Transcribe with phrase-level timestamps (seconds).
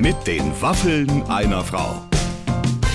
[0.00, 2.08] Mit den Waffeln einer Frau.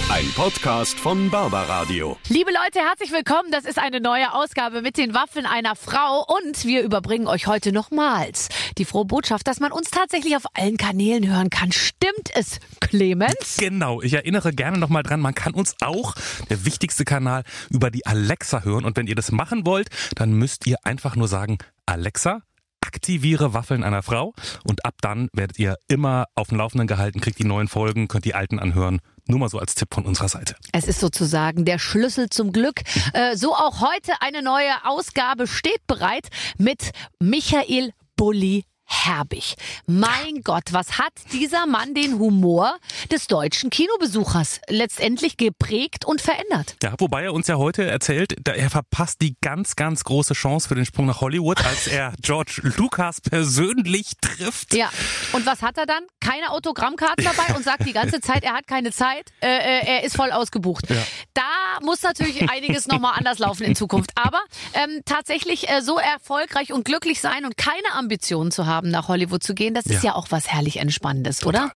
[0.10, 2.18] Ein Podcast von Barbaradio.
[2.30, 3.52] Liebe Leute, herzlich willkommen.
[3.52, 7.72] Das ist eine neue Ausgabe mit den Waffeln einer Frau und wir überbringen euch heute
[7.72, 8.50] nochmals
[8.80, 11.72] die frohe Botschaft, dass man uns tatsächlich auf allen Kanälen hören kann.
[11.72, 13.58] Stimmt es, Clemens?
[13.60, 16.16] Genau, ich erinnere gerne nochmal dran, man kann uns auch,
[16.50, 18.84] der wichtigste Kanal, über die Alexa hören.
[18.84, 22.42] Und wenn ihr das machen wollt, dann müsst ihr einfach nur sagen, Alexa,
[22.86, 27.40] aktiviere Waffeln einer Frau und ab dann werdet ihr immer auf dem Laufenden gehalten, kriegt
[27.40, 29.02] die neuen Folgen, könnt die alten anhören.
[29.28, 30.56] Nur mal so als Tipp von unserer Seite.
[30.72, 32.82] Es ist sozusagen der Schlüssel zum Glück.
[33.14, 39.56] Äh, so auch heute eine neue Ausgabe steht bereit mit Michael Bulli Herbig.
[39.88, 42.78] Mein Gott, was hat dieser Mann den Humor
[43.12, 46.76] des deutschen Kinobesuchers letztendlich geprägt und verändert?
[46.84, 50.76] Ja, wobei er uns ja heute erzählt, er verpasst die ganz, ganz große Chance für
[50.76, 54.74] den Sprung nach Hollywood, als er George Lucas persönlich trifft.
[54.76, 54.90] Ja,
[55.34, 56.04] und was hat er dann?
[56.20, 60.04] Keine Autogrammkarten dabei und sagt die ganze Zeit, er hat keine Zeit, äh, äh, er
[60.04, 60.90] ist voll ausgebucht.
[60.90, 60.98] Ja.
[61.34, 61.44] Da
[61.82, 64.12] muss natürlich einiges nochmal anders laufen in Zukunft.
[64.16, 64.40] Aber
[64.74, 69.44] ähm, tatsächlich äh, so erfolgreich und glücklich sein und keine Ambitionen zu haben, nach Hollywood
[69.44, 71.66] zu gehen, das ist ja auch was herrlich Entspannendes, Total.
[71.66, 71.72] oder?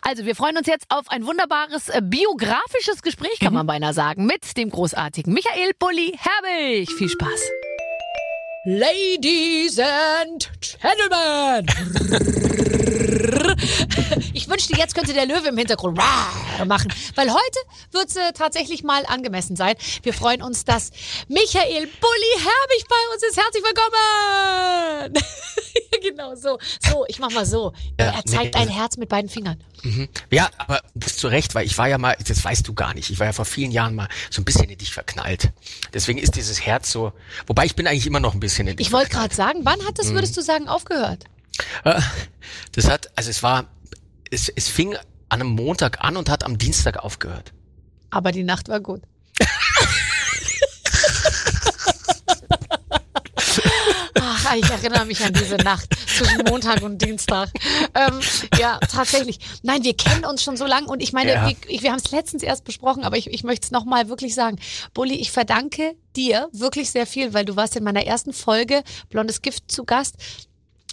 [0.00, 4.26] Also, wir freuen uns jetzt auf ein wunderbares äh, biografisches Gespräch, kann man beinahe sagen,
[4.26, 6.90] mit dem großartigen Michael Bulli Herbig.
[6.92, 7.50] Viel Spaß.
[8.64, 11.66] Ladies and Gentlemen.
[14.48, 17.58] Ich wünschte, jetzt könnte der Löwe im Hintergrund machen, weil heute
[17.92, 19.74] wird es äh, tatsächlich mal angemessen sein.
[20.02, 20.90] Wir freuen uns, dass
[21.28, 23.36] Michael Bulli Herbig bei uns ist.
[23.36, 25.22] Herzlich willkommen.
[26.02, 26.58] genau so.
[26.80, 27.74] So, ich mach mal so.
[28.00, 29.62] Ja, er zeigt nee, ein Herz mit beiden Fingern.
[29.82, 30.08] Mhm.
[30.30, 33.10] Ja, aber bist zu Recht, weil ich war ja mal, das weißt du gar nicht,
[33.10, 35.50] ich war ja vor vielen Jahren mal so ein bisschen in dich verknallt.
[35.92, 37.12] Deswegen ist dieses Herz so,
[37.46, 39.84] wobei ich bin eigentlich immer noch ein bisschen in dich Ich wollte gerade sagen, wann
[39.84, 41.24] hat das, würdest du sagen, aufgehört?
[41.84, 42.00] Äh,
[42.72, 43.66] das hat, also es war,
[44.30, 44.94] es, es fing
[45.28, 47.52] an einem Montag an und hat am Dienstag aufgehört.
[48.10, 49.02] Aber die Nacht war gut.
[54.20, 57.50] Ach, ich erinnere mich an diese Nacht zwischen Montag und Dienstag.
[57.94, 58.20] Ähm,
[58.58, 59.38] ja, tatsächlich.
[59.62, 61.48] Nein, wir kennen uns schon so lange und ich meine, ja.
[61.48, 64.58] wir, wir haben es letztens erst besprochen, aber ich, ich möchte es nochmal wirklich sagen.
[64.94, 69.42] Bulli, ich verdanke dir wirklich sehr viel, weil du warst in meiner ersten Folge Blondes
[69.42, 70.16] Gift zu Gast.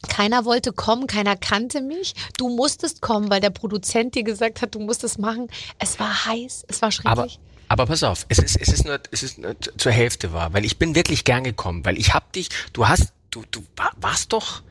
[0.07, 2.13] Keiner wollte kommen, keiner kannte mich.
[2.37, 5.47] Du musstest kommen, weil der Produzent dir gesagt hat, du musst es machen.
[5.79, 7.11] Es war heiß, es war schrecklich.
[7.11, 7.27] Aber
[7.67, 10.65] aber pass auf, es ist, es ist nur, es ist nur zur Hälfte wahr, weil
[10.65, 13.63] ich bin wirklich gern gekommen, weil ich hab dich, du hast, du, du
[13.99, 14.61] warst doch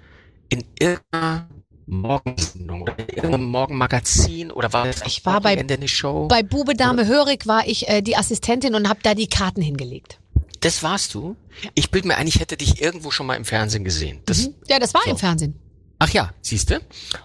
[0.48, 1.48] in irgendeiner
[1.86, 6.28] Morgensendung oder in irgendeinem Morgenmagazin oder war das ich war bei, eine Show?
[6.28, 7.06] Bei Bube Dame?
[7.06, 10.18] Hörig war ich äh, die Assistentin und habe da die Karten hingelegt.
[10.64, 11.36] Das warst du?
[11.74, 14.22] Ich bild mir ein, ich hätte dich irgendwo schon mal im Fernsehen gesehen.
[14.24, 14.54] Das, mhm.
[14.66, 15.10] Ja, das war so.
[15.10, 15.54] im Fernsehen.
[15.98, 16.80] Ach ja, siehste.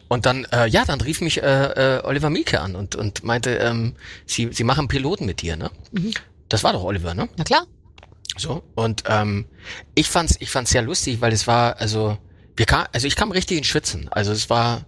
[0.09, 3.51] Und dann, äh, ja, dann rief mich äh, äh, Oliver Mielke an und, und meinte,
[3.51, 3.95] ähm,
[4.25, 5.71] sie, sie machen Piloten mit dir, ne?
[5.93, 6.11] Mhm.
[6.49, 7.29] Das war doch Oliver, ne?
[7.37, 7.65] Na klar.
[8.35, 9.45] So, und ähm,
[9.95, 12.17] ich fand's, ich fand's sehr lustig, weil es war, also,
[12.57, 14.09] wir kam, also ich kam richtig in Schwitzen.
[14.09, 14.85] Also es war,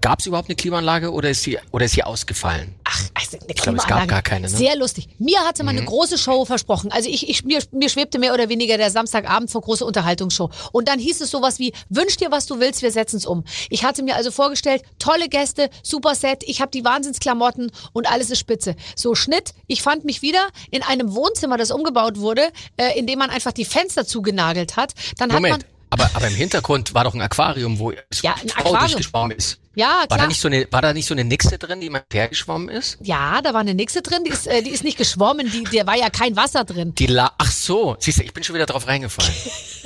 [0.00, 2.74] Gab es überhaupt eine Klimaanlage oder ist sie oder ist sie ausgefallen?
[2.84, 4.42] Ach, also eine ich glaube, es gab gar keine.
[4.42, 4.48] Ne?
[4.48, 5.08] Sehr lustig.
[5.18, 5.82] Mir hatte man mhm.
[5.82, 6.90] eine große Show versprochen.
[6.90, 10.50] Also ich, ich mir, mir schwebte mehr oder weniger der Samstagabend vor große Unterhaltungsshow.
[10.72, 13.44] Und dann hieß es sowas wie: Wünsch dir, was du willst, wir setzen es um.
[13.70, 18.30] Ich hatte mir also vorgestellt: tolle Gäste, super Set, ich habe die Wahnsinnsklamotten und alles
[18.30, 18.74] ist spitze.
[18.96, 19.54] So Schnitt.
[19.68, 22.42] Ich fand mich wieder in einem Wohnzimmer, das umgebaut wurde,
[22.76, 24.94] äh, in dem man einfach die Fenster zugenagelt hat.
[25.18, 25.54] Dann Moment.
[25.54, 29.36] hat man aber, aber im Hintergrund war doch ein Aquarium, wo ja, ein Frau durchgeschwommen
[29.36, 29.60] ist.
[29.76, 30.10] Ja, klar.
[30.10, 32.68] War da nicht so eine, war da nicht so eine Nixe drin, die mal hergeschwommen
[32.68, 32.98] ist?
[33.00, 35.86] Ja, da war eine Nixe drin, die ist, äh, die ist nicht geschwommen, die, der
[35.86, 36.94] war ja kein Wasser drin.
[36.96, 39.32] Die la, ach so, siehst du, ich bin schon wieder drauf reingefallen.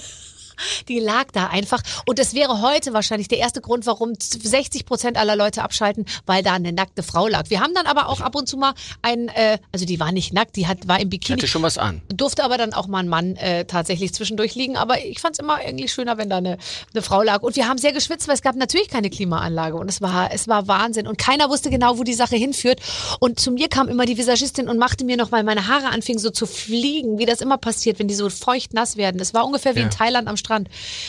[0.89, 1.83] die lag da einfach.
[2.07, 6.43] Und das wäre heute wahrscheinlich der erste Grund, warum 60 Prozent aller Leute abschalten, weil
[6.43, 7.51] da eine nackte Frau lag.
[7.51, 10.33] Wir haben dann aber auch ab und zu mal einen, äh, also die war nicht
[10.33, 11.39] nackt, die hat, war im Bikini.
[11.39, 12.03] Hatte schon was an.
[12.09, 14.77] Durfte aber dann auch mal ein Mann äh, tatsächlich zwischendurch liegen.
[14.77, 16.59] Aber ich fand es immer irgendwie schöner, wenn da eine,
[16.93, 17.43] eine Frau lag.
[17.43, 19.77] Und wir haben sehr geschwitzt, weil es gab natürlich keine Klimaanlage.
[19.77, 21.07] Und es war, es war Wahnsinn.
[21.07, 22.81] Und keiner wusste genau, wo die Sache hinführt.
[23.21, 26.21] Und zu mir kam immer die Visagistin und machte mir noch mal meine Haare anfingen
[26.21, 29.21] so zu fliegen, wie das immer passiert, wenn die so feucht nass werden.
[29.21, 29.85] Es war ungefähr wie ja.
[29.87, 30.48] in Thailand am Strand.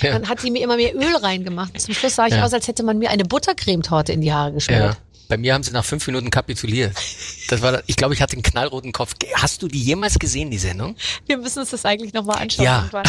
[0.01, 0.13] Ja.
[0.13, 1.79] Dann hat sie mir immer mehr Öl reingemacht.
[1.79, 2.43] Zum Schluss sah ich ja.
[2.43, 4.97] aus, als hätte man mir eine Buttercremetorte in die Haare geschmiert.
[5.29, 6.93] Bei mir haben sie nach fünf Minuten kapituliert.
[7.49, 9.13] Das war, ich glaube, ich hatte einen knallroten Kopf.
[9.35, 10.95] Hast du die jemals gesehen, die Sendung?
[11.27, 12.65] Wir müssen uns das eigentlich nochmal anschauen.
[12.65, 12.77] Ja.
[12.79, 13.03] irgendwann.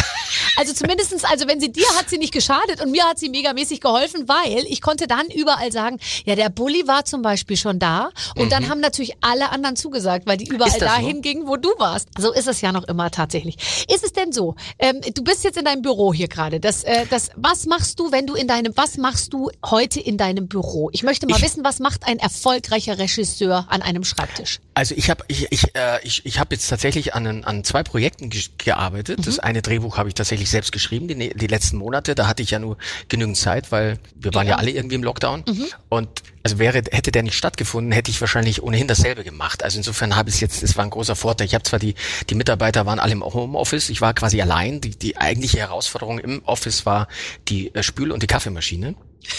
[0.55, 3.81] Also zumindestens, also wenn sie dir hat sie nicht geschadet und mir hat sie megamäßig
[3.81, 8.11] geholfen, weil ich konnte dann überall sagen, ja, der Bulli war zum Beispiel schon da
[8.35, 10.79] und dann haben natürlich alle anderen zugesagt, weil die überall Mhm.
[10.79, 10.85] Das so?
[10.85, 12.09] dahin gingen, wo du warst.
[12.19, 13.57] So ist es ja noch immer tatsächlich.
[13.91, 14.55] Ist es denn so?
[14.79, 16.59] Ähm, du bist jetzt in deinem Büro hier gerade.
[16.59, 20.17] Das, äh, das, was machst du, wenn du in deinem, was machst du heute in
[20.17, 20.89] deinem Büro?
[20.93, 24.59] Ich möchte mal Ich- wissen, was macht ein erfolgreicher Regisseur an einem Schreibtisch?
[24.73, 28.29] Also ich habe ich, ich, äh, ich, ich hab jetzt tatsächlich an, an zwei Projekten
[28.29, 29.27] ge gearbeitet.
[29.27, 32.15] Das eine Drehbuch habe ich tatsächlich selbst geschrieben, die, ne- die letzten Monate.
[32.15, 32.77] Da hatte ich ja nur
[33.09, 35.43] genügend Zeit, weil wir waren ja, alle irgendwie im Lockdown.
[35.89, 36.09] Und
[36.43, 39.63] also wäre, hätte der nicht stattgefunden, hätte ich wahrscheinlich ohnehin dasselbe gemacht.
[39.63, 41.45] Also insofern habe ich es jetzt, es war ein großer Vorteil.
[41.45, 41.93] Ich habe zwar die,
[42.29, 44.81] die Mitarbeiter waren alle im Homeoffice, ich war quasi allein.
[44.81, 47.07] Die, die eigentliche Herausforderung im Office war
[47.47, 48.95] die äh, Spül- und die Kaffeemaschine.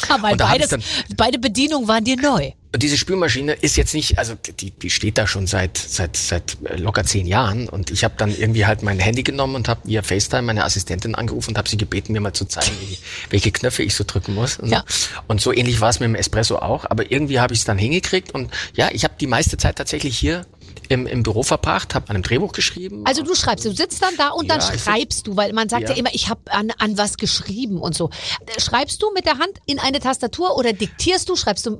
[0.00, 0.74] Ich beides,
[1.16, 2.52] beide Bedienungen waren dir neu.
[2.72, 6.58] Und diese Spülmaschine ist jetzt nicht, also die, die steht da schon seit seit seit
[6.64, 9.80] äh, locker zehn Jahren und ich habe dann irgendwie halt mein Handy genommen und habe
[9.84, 12.98] via FaceTime meine Assistentin angerufen und habe sie gebeten, mir mal zu zeigen, welche,
[13.30, 14.58] welche Knöpfe ich so drücken muss.
[14.58, 14.84] Und, Ja.
[14.86, 15.08] so.
[15.28, 17.78] und so ähnlich war es mit dem Espresso auch, aber irgendwie habe ich es dann
[17.78, 20.44] hingekriegt und ja, ich habe die meiste Zeit tatsächlich hier
[20.88, 23.02] im, im Büro verbracht, habe an einem Drehbuch geschrieben.
[23.06, 25.68] Also du schreibst, du sitzt dann da und dann Ja, sitz- schreibst du, weil man
[25.68, 25.96] sagt ja, Ja.
[25.96, 28.10] immer, ich habe an, an was geschrieben und so.
[28.58, 31.36] Schreibst du mit der Hand in eine Tastatur oder diktierst du?
[31.36, 31.78] Schreibst du,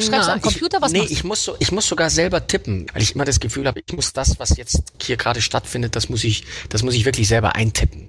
[0.00, 0.80] schreibst du Na, am Computer?
[0.80, 1.14] Was ich, nee, machst du?
[1.14, 3.92] ich muss so, ich muss sogar selber tippen, weil ich immer das Gefühl habe, ich
[3.94, 7.56] muss das, was jetzt hier gerade stattfindet, das muss ich, das muss ich wirklich selber
[7.56, 8.08] eintippen.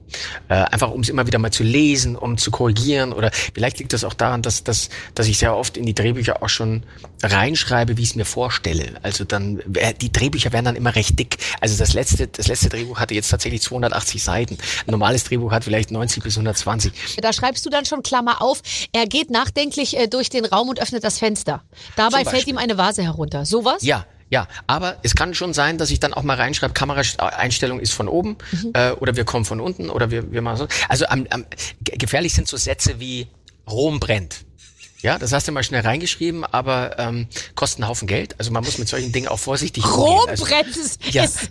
[0.50, 3.94] Äh, einfach um es immer wieder mal zu lesen, um zu korrigieren oder vielleicht liegt
[3.94, 6.84] das auch daran, dass, dass, dass ich sehr oft in die Drehbücher auch schon
[7.24, 8.94] reinschreibe, wie ich es mir vorstelle.
[9.04, 11.38] Also dann, äh, die Drehbücher werden dann immer recht dick.
[11.62, 14.58] Also das letzte, das letzte Drehbuch hatte jetzt tatsächlich 280 Seiten.
[14.86, 16.92] Ein normales Drehbuch hat vielleicht 90 bis 120.
[17.22, 18.62] Da schreibst du dann schon Klammer auf,
[18.94, 21.64] er geht nachdenklich äh, durch den Raum und öffnet das Fenster.
[21.96, 23.46] Dabei fällt ihm eine Vase herunter.
[23.46, 23.84] Sowas?
[23.84, 27.94] Ja, ja, aber es kann schon sein, dass ich dann auch mal reinschreibe, Kameraeinstellung ist
[27.94, 28.38] von oben
[28.74, 30.68] äh, oder wir kommen von unten oder wir, wir machen so.
[30.90, 31.46] Also am, am,
[31.82, 33.28] ge- gefährlich sind so Sätze wie
[33.70, 34.40] Rom brennt.
[35.02, 38.36] Ja, das hast du mal schnell reingeschrieben, aber ähm, kosten einen Haufen Geld.
[38.40, 40.30] Also man muss mit solchen Dingen auch vorsichtig umgehen.
[40.30, 41.24] Also, ist, Ja.
[41.24, 41.44] ist,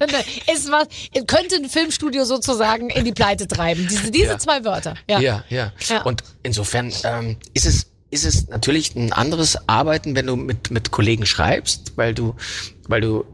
[0.53, 0.89] ist was,
[1.27, 3.87] könnte ein Filmstudio sozusagen in die Pleite treiben.
[3.89, 4.39] Diese, diese Ja.
[4.39, 4.95] zwei Wörter.
[5.09, 5.21] Ja.
[5.21, 5.73] Ja, ja.
[5.89, 6.03] Ja.
[6.03, 10.91] Und insofern ähm, ist es ist es natürlich ein anderes Arbeiten, wenn du mit mit
[10.91, 12.35] Kollegen schreibst, weil du
[12.89, 13.25] weil du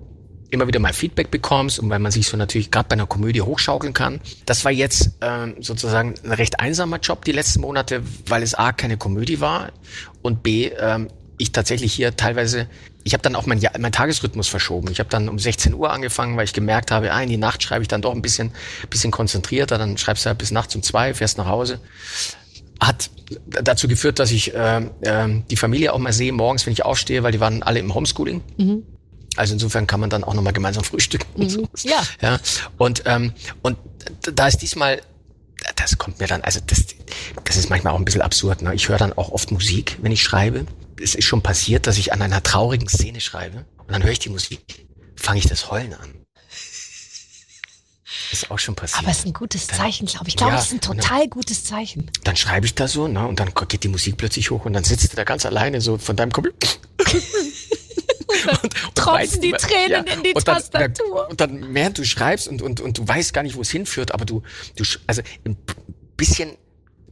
[0.52, 3.40] immer wieder mal Feedback bekommst und weil man sich so natürlich gerade bei einer Komödie
[3.40, 4.20] hochschaukeln kann.
[4.46, 8.72] Das war jetzt ähm, sozusagen ein recht einsamer Job die letzten Monate, weil es a
[8.72, 9.72] keine Komödie war
[10.22, 11.08] und b ähm,
[11.38, 12.68] ich tatsächlich hier teilweise
[13.04, 14.88] ich habe dann auch mein, Ja- mein Tagesrhythmus verschoben.
[14.92, 17.60] Ich habe dann um 16 Uhr angefangen, weil ich gemerkt habe, ah, in die Nacht
[17.60, 18.52] schreibe ich dann doch ein bisschen,
[18.90, 19.76] bisschen konzentrierter.
[19.76, 21.80] Dann schreibst du halt bis nachts um zwei, fährst nach Hause
[22.80, 23.10] hat
[23.46, 27.22] dazu geführt, dass ich ähm, ähm, die Familie auch mal sehe morgens, wenn ich aufstehe,
[27.22, 28.42] weil die waren alle im Homeschooling.
[29.36, 31.26] Also insofern kann man dann auch nochmal gemeinsam frühstücken.
[31.34, 31.68] Und so.
[31.82, 32.02] Ja.
[32.20, 32.38] ja.
[32.78, 33.32] Und, ähm,
[33.62, 33.78] und
[34.20, 35.00] da ist diesmal,
[35.76, 36.84] das kommt mir dann, also das,
[37.44, 38.62] das ist manchmal auch ein bisschen absurd.
[38.62, 38.74] Ne?
[38.74, 40.66] Ich höre dann auch oft Musik, wenn ich schreibe.
[41.02, 44.18] Es ist schon passiert, dass ich an einer traurigen Szene schreibe und dann höre ich
[44.18, 44.86] die Musik,
[45.16, 46.21] fange ich das Heulen an.
[48.30, 49.02] Ist auch schon passiert.
[49.02, 50.34] Aber es ist ein gutes Zeichen, glaube ich.
[50.34, 50.94] Ich glaube, Ja, es ist ein genau.
[51.02, 52.10] total gutes Zeichen.
[52.24, 54.84] dann schreibe ich da so, ne, und dann geht die Musik plötzlich hoch und dann
[54.84, 56.68] sitzt du da ganz alleine so von deinem Computer.
[58.62, 61.28] und, und Tropfen die Tränen in die und dann, Tastatur.
[61.28, 64.12] Und dann, während du schreibst und, und, und du weißt gar nicht, wo es hinführt,
[64.12, 64.42] aber du,
[64.76, 65.56] du, also ein
[66.16, 66.56] bisschen,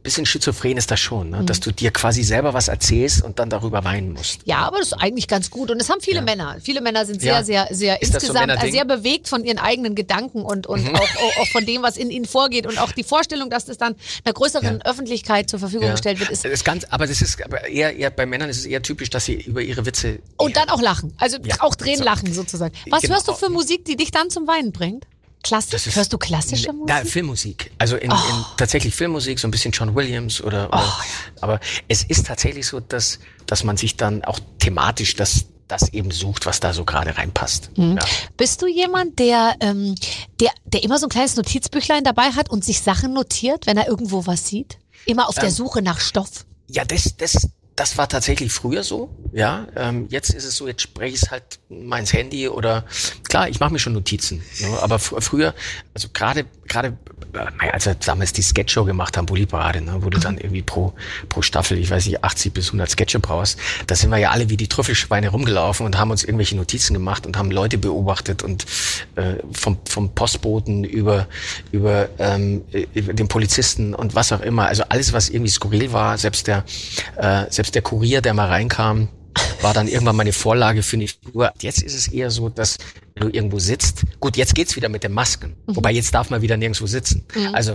[0.03, 1.63] bisschen schizophren ist das schon, ne, dass Mhm.
[1.63, 4.39] du dir quasi selber was erzählst und dann darüber weinen musst.
[4.45, 5.69] Ja, aber das ist eigentlich ganz gut.
[5.71, 6.57] Und das haben viele Männer.
[6.61, 7.43] Viele Männer sind sehr, Ja.
[7.43, 8.47] sehr, sehr Ist so insgesamt?
[8.63, 8.71] Mhm.
[8.71, 12.09] sehr bewegt von ihren eigenen Gedanken und, und auch, auch, auch von dem, was in
[12.09, 12.65] ihnen vorgeht.
[12.65, 13.95] Und auch die Vorstellung, dass das dann
[14.25, 15.91] einer größeren Öffentlichkeit zur Verfügung Ja.
[15.93, 16.43] gestellt wird, ist.
[16.45, 17.37] Das ist ganz, aber das ist
[17.69, 20.69] eher, eher bei Männern ist es eher typisch, dass sie über ihre Witze Und dann
[20.69, 21.13] auch lachen.
[21.17, 21.55] Also Ja.
[21.59, 22.03] auch drehen, So.
[22.03, 22.73] lachen sozusagen.
[22.89, 23.13] Was Genau.
[23.15, 25.05] hörst du für Musik, die dich dann zum Weinen bringt?
[25.43, 25.87] Klassisch?
[25.87, 26.89] Ist- Hörst du klassische Musik?
[26.89, 27.71] Ja, Filmmusik.
[27.77, 28.15] Also in, Oh.
[28.15, 30.93] in tatsächlich Filmmusik, so ein bisschen John Williams oder, oder
[31.41, 36.11] aber es ist tatsächlich so, dass, dass man sich dann auch thematisch das, das eben
[36.11, 37.71] sucht, was da so gerade reinpasst.
[37.77, 37.97] Mhm.
[37.97, 38.05] Ja.
[38.37, 39.95] Bist du jemand, der, ähm,
[40.39, 43.87] der, der immer so ein kleines Notizbüchlein dabei hat und sich Sachen notiert, wenn er
[43.87, 44.77] irgendwo was sieht?
[45.05, 45.51] Immer auf der Ähm.
[45.51, 46.45] Suche nach Stoff?
[46.69, 49.09] Ja, das, das, das war tatsächlich früher so.
[49.31, 52.85] Ja, ähm, jetzt ist es so, jetzt spreche ich es halt mal ins Handy oder
[53.27, 54.43] klar, ich mache mir schon Notizen.
[54.59, 55.55] Ja, aber fr früher,
[55.93, 56.97] also gerade gerade
[57.33, 60.37] äh, naja, als wir damals die Sketchshow gemacht haben, Bulli Parade, ne, wo du dann
[60.37, 60.93] irgendwie pro
[61.29, 64.49] pro Staffel, ich weiß nicht, 80 bis 100 Sketche brauchst, da sind wir ja alle
[64.49, 68.65] wie die Trüffelschweine rumgelaufen und haben uns irgendwelche Notizen gemacht und haben Leute beobachtet und
[69.15, 71.27] äh, vom vom Postboten über
[71.71, 72.63] über, ähm,
[72.93, 76.63] über den Polizisten und was auch immer, also alles was irgendwie skurril war, selbst der
[77.17, 79.09] äh, selbst der Kurier, der mal reinkam,
[79.61, 81.53] war dann irgendwann meine Vorlage für eine Figur.
[81.61, 82.77] Jetzt ist es eher so, dass
[83.15, 84.03] du irgendwo sitzt.
[84.19, 85.55] Gut, jetzt geht's wieder mit den Masken.
[85.67, 85.75] Mhm.
[85.75, 87.25] Wobei jetzt darf man wieder nirgendwo sitzen.
[87.35, 87.55] Mhm.
[87.55, 87.73] Also,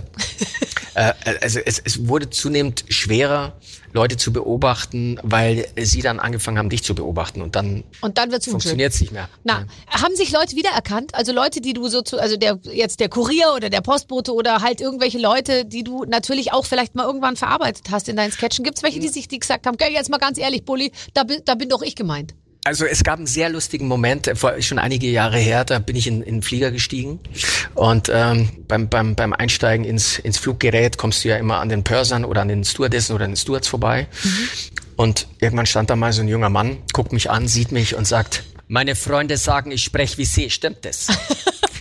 [0.95, 3.57] äh, also es, es wurde zunehmend schwerer,
[3.93, 8.31] Leute zu beobachten, weil sie dann angefangen haben, dich zu beobachten und dann, und dann
[8.41, 9.29] funktioniert es nicht mehr.
[9.43, 10.01] Na, ja.
[10.01, 11.15] haben sich Leute wiedererkannt?
[11.15, 14.61] Also Leute, die du so zu, also der jetzt der Kurier oder der Postbote oder
[14.61, 18.63] halt irgendwelche Leute, die du natürlich auch vielleicht mal irgendwann verarbeitet hast in deinen Sketchen.
[18.63, 21.23] Gibt es welche, die sich die gesagt haben, okay, jetzt mal ganz ehrlich, Bulli, da,
[21.23, 22.33] da bin doch ich gemeint?
[22.67, 26.05] Also es gab einen sehr lustigen Moment, vor schon einige Jahre her, da bin ich
[26.05, 27.21] in, in den Flieger gestiegen
[27.75, 31.85] und ähm, beim, beim, beim Einsteigen ins, ins Fluggerät kommst du ja immer an den
[31.85, 34.07] Pörsern oder an den Stewardessen oder an den Stewards vorbei.
[34.21, 34.49] Mhm.
[34.97, 38.05] Und irgendwann stand da mal so ein junger Mann, guckt mich an, sieht mich und
[38.05, 41.07] sagt, meine Freunde sagen, ich spreche wie Sie, stimmt das?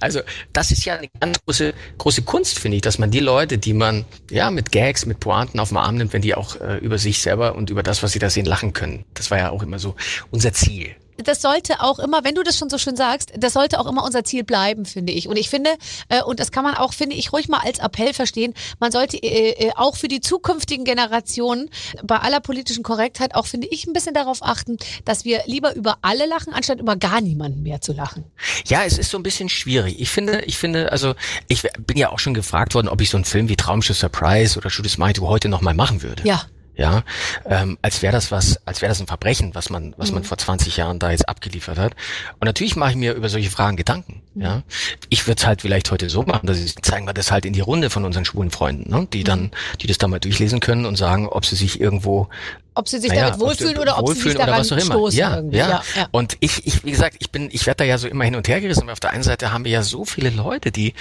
[0.00, 0.20] Also
[0.52, 3.72] das ist ja eine ganz große, große Kunst, finde ich, dass man die Leute, die
[3.72, 6.98] man ja mit Gags, mit Pointen auf den Arm nimmt, wenn die auch äh, über
[6.98, 9.04] sich selber und über das, was sie da sehen, lachen können.
[9.14, 9.94] Das war ja auch immer so
[10.30, 13.80] unser Ziel das sollte auch immer, wenn du das schon so schön sagst, das sollte
[13.80, 15.28] auch immer unser Ziel bleiben, finde ich.
[15.28, 15.70] Und ich finde,
[16.08, 19.16] äh, und das kann man auch, finde ich, ruhig mal als Appell verstehen, man sollte
[19.16, 21.70] äh, äh, auch für die zukünftigen Generationen
[22.02, 25.98] bei aller politischen Korrektheit auch, finde ich, ein bisschen darauf achten, dass wir lieber über
[26.02, 28.24] alle lachen, anstatt über gar niemanden mehr zu lachen.
[28.66, 30.00] Ja, es ist so ein bisschen schwierig.
[30.00, 31.14] Ich finde, ich finde, also
[31.48, 34.58] ich bin ja auch schon gefragt worden, ob ich so einen Film wie Traumschiff Surprise
[34.58, 36.22] oder Judith Mighty heute nochmal machen würde.
[36.24, 36.42] Ja
[36.76, 37.04] ja,
[37.46, 40.16] ähm, als wäre das was, als wäre das ein Verbrechen, was man, was mhm.
[40.16, 41.94] man vor 20 Jahren da jetzt abgeliefert hat.
[42.38, 44.22] Und natürlich mache ich mir über solche Fragen Gedanken.
[44.34, 44.42] Mhm.
[44.42, 44.62] Ja,
[45.08, 47.54] ich würde es halt vielleicht heute so machen, dass ich zeigen wir das halt in
[47.54, 49.08] die Runde von unseren schwulen Freunden, ne?
[49.10, 49.50] die dann, mhm.
[49.80, 52.28] die das da mal durchlesen können und sagen, ob sie sich irgendwo
[52.74, 55.10] ob sie sich naja, damit wohlfühlen oder ob sie sich daran oder was auch immer.
[55.10, 56.08] Ja, ja, ja, ja.
[56.10, 58.48] Und ich, ich, wie gesagt, ich bin, ich werde da ja so immer hin und
[58.48, 58.82] her gerissen.
[58.82, 60.92] Aber auf der einen Seite haben wir ja so viele Leute, die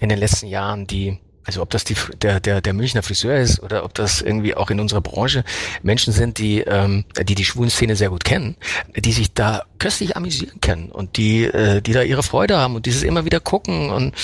[0.00, 3.62] in den letzten Jahren, die also ob das die, der, der, der Münchner Friseur ist
[3.62, 5.44] oder ob das irgendwie auch in unserer Branche
[5.82, 8.56] Menschen sind, die ähm, die, die schwulen Szene sehr gut kennen,
[8.96, 12.86] die sich da köstlich amüsieren können und die, äh, die da ihre Freude haben und
[12.86, 14.14] dieses immer wieder gucken und,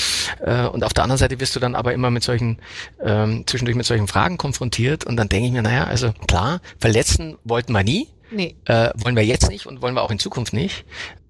[0.41, 2.59] äh, und auf der anderen Seite wirst du dann aber immer mit solchen,
[3.03, 7.39] ähm, zwischendurch mit solchen Fragen konfrontiert und dann denke ich mir, naja, also klar, verletzen
[7.45, 8.57] wollten wir nie, nee.
[8.65, 10.85] äh, wollen wir jetzt nicht und wollen wir auch in Zukunft nicht.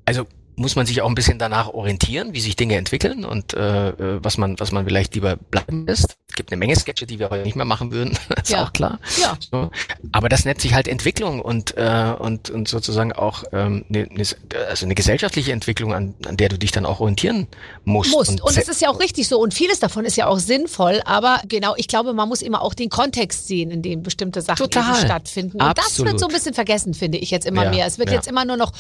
[0.05, 3.89] Also muss man sich auch ein bisschen danach orientieren, wie sich Dinge entwickeln und äh,
[3.91, 6.17] äh, was man was man vielleicht lieber bleiben lässt.
[6.29, 8.65] Es gibt eine Menge Sketche, die wir heute nicht mehr machen würden, ist ja.
[8.65, 8.99] auch klar.
[9.21, 9.37] Ja.
[9.51, 9.71] So.
[10.13, 14.25] Aber das nennt sich halt Entwicklung und äh, und und sozusagen auch ähm, eine, ne,
[14.69, 17.49] also eine gesellschaftliche Entwicklung, an, an der du dich dann auch orientieren
[17.85, 18.13] musst.
[18.13, 18.31] Musst.
[18.31, 21.01] Und, und das ist ja auch richtig so und vieles davon ist ja auch sinnvoll.
[21.05, 24.71] Aber genau, ich glaube, man muss immer auch den Kontext sehen, in dem bestimmte Sachen
[24.71, 25.61] stattfinden.
[25.61, 25.87] Und Absolut.
[25.87, 27.71] das wird so ein bisschen vergessen, finde ich jetzt immer ja.
[27.71, 27.87] mehr.
[27.87, 28.17] Es wird ja.
[28.17, 28.73] jetzt immer nur noch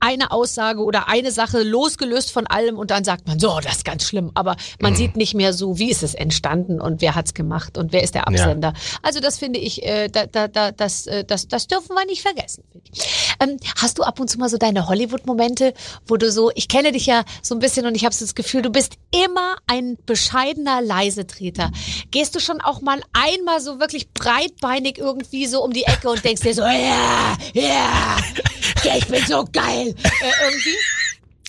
[0.00, 3.84] eine Aussage oder eine Sache losgelöst von allem und dann sagt man, so, das ist
[3.84, 4.30] ganz schlimm.
[4.34, 4.96] Aber man mhm.
[4.96, 8.14] sieht nicht mehr so, wie ist es entstanden und wer hat's gemacht und wer ist
[8.14, 8.68] der Absender.
[8.74, 8.98] Ja.
[9.02, 12.22] Also das finde ich, äh, da, da, da, das, äh, das, das dürfen wir nicht
[12.22, 12.64] vergessen.
[13.40, 15.74] Ähm, hast du ab und zu mal so deine Hollywood-Momente,
[16.06, 18.34] wo du so, ich kenne dich ja so ein bisschen und ich habe so das
[18.34, 21.70] Gefühl, du bist immer ein bescheidener Leisetreter.
[22.10, 26.24] Gehst du schon auch mal einmal so wirklich breitbeinig irgendwie so um die Ecke und
[26.24, 28.16] denkst dir so, ja, ja,
[28.96, 30.76] ich bin so geil äh, irgendwie?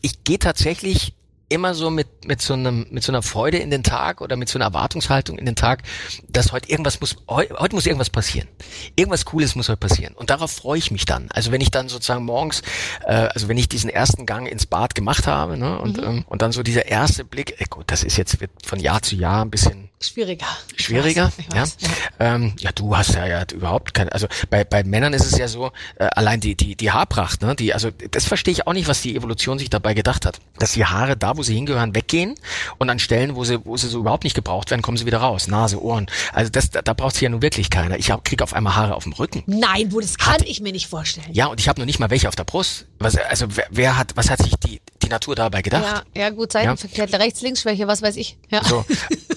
[0.01, 1.13] Ich gehe tatsächlich
[1.51, 4.47] immer so mit mit so einem mit so einer Freude in den Tag oder mit
[4.47, 5.83] so einer Erwartungshaltung in den Tag,
[6.29, 8.47] dass heute irgendwas muss heute, heute muss irgendwas passieren.
[8.95, 11.29] Irgendwas cooles muss heute passieren und darauf freue ich mich dann.
[11.31, 12.61] Also wenn ich dann sozusagen morgens
[13.05, 16.03] äh, also wenn ich diesen ersten Gang ins Bad gemacht habe, ne, und mhm.
[16.03, 19.01] ähm, und dann so dieser erste Blick, ey, gut, das ist jetzt wird von Jahr
[19.01, 20.47] zu Jahr ein bisschen Schwieriger.
[20.75, 21.89] Schwieriger, weiß, weiß, ja.
[22.19, 24.11] Ähm, ja, du hast ja, ja überhaupt keine.
[24.11, 27.55] Also bei, bei Männern ist es ja so, äh, allein die, die, die Haarpracht, ne?
[27.55, 30.39] Die, also das verstehe ich auch nicht, was die Evolution sich dabei gedacht hat.
[30.57, 32.33] Dass die Haare da, wo sie hingehören, weggehen
[32.79, 35.19] und an Stellen, wo sie, wo sie so überhaupt nicht gebraucht werden, kommen sie wieder
[35.19, 35.47] raus.
[35.47, 36.07] Nase, Ohren.
[36.33, 37.99] Also das, da, da braucht sie ja nun wirklich keiner.
[37.99, 39.43] Ich hab, krieg auf einmal Haare auf dem Rücken.
[39.45, 41.27] Nein, wo das kann hat, ich mir nicht vorstellen.
[41.31, 42.87] Ja, und ich habe noch nicht mal welche auf der Brust.
[42.97, 44.81] Was, also wer, wer hat, was hat sich die
[45.11, 46.05] Natur dabei gedacht?
[46.15, 47.17] Ja, ja gut, Seitenverkehrt, ja.
[47.17, 48.37] rechts, links, Schwäche, was weiß ich.
[48.49, 48.63] Ja.
[48.63, 48.85] So.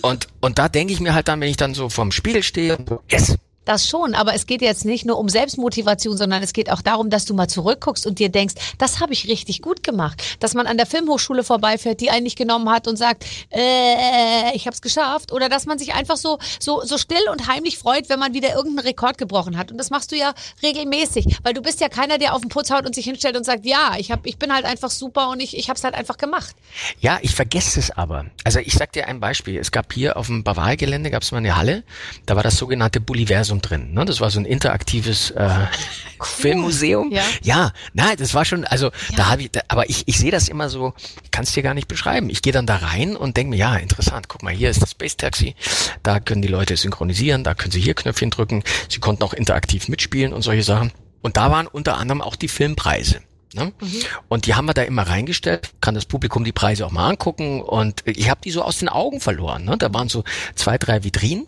[0.03, 2.79] Und, und da denke ich mir halt dann, wenn ich dann so vorm Spiegel stehe,
[3.11, 6.83] yes, das schon, aber es geht jetzt nicht nur um Selbstmotivation, sondern es geht auch
[6.83, 10.23] darum, dass du mal zurückguckst und dir denkst, das habe ich richtig gut gemacht.
[10.41, 14.67] Dass man an der Filmhochschule vorbeifährt, die einen nicht genommen hat und sagt, äh, ich
[14.67, 15.33] habe es geschafft.
[15.33, 18.55] Oder dass man sich einfach so, so, so still und heimlich freut, wenn man wieder
[18.55, 19.71] irgendeinen Rekord gebrochen hat.
[19.71, 22.71] Und das machst du ja regelmäßig, weil du bist ja keiner, der auf den Putz
[22.71, 25.41] haut und sich hinstellt und sagt, ja, ich, hab, ich bin halt einfach super und
[25.41, 26.55] ich, ich habe es halt einfach gemacht.
[27.01, 28.27] Ja, ich vergesse es aber.
[28.45, 29.59] Also ich sag dir ein Beispiel.
[29.59, 31.85] Es gab hier auf dem Bavaria-Gelände, gab es mal eine Halle,
[32.27, 33.93] da war das sogenannte Bulliversum Universum drin.
[33.93, 34.05] Ne?
[34.05, 35.49] Das war so ein interaktives äh,
[36.19, 36.27] cool.
[36.27, 37.13] Filmmuseum.
[37.13, 37.23] Ja.
[37.43, 39.17] ja, nein, das war schon, also ja.
[39.17, 41.63] da habe ich, da, aber ich, ich sehe das immer so, ich kann es dir
[41.63, 42.31] gar nicht beschreiben.
[42.31, 44.93] Ich gehe dann da rein und denke mir, ja, interessant, guck mal, hier ist das
[44.93, 45.55] Space Taxi,
[46.03, 49.89] da können die Leute synchronisieren, da können sie hier Knöpfchen drücken, sie konnten auch interaktiv
[49.89, 50.93] mitspielen und solche Sachen.
[51.23, 53.21] Und da waren unter anderem auch die Filmpreise.
[53.55, 53.73] Ne?
[53.81, 53.89] Mhm.
[54.29, 57.63] Und die haben wir da immer reingestellt, kann das Publikum die Preise auch mal angucken
[57.63, 59.65] und ich habe die so aus den Augen verloren.
[59.65, 59.77] Ne?
[59.79, 61.47] Da waren so zwei, drei Vitrinen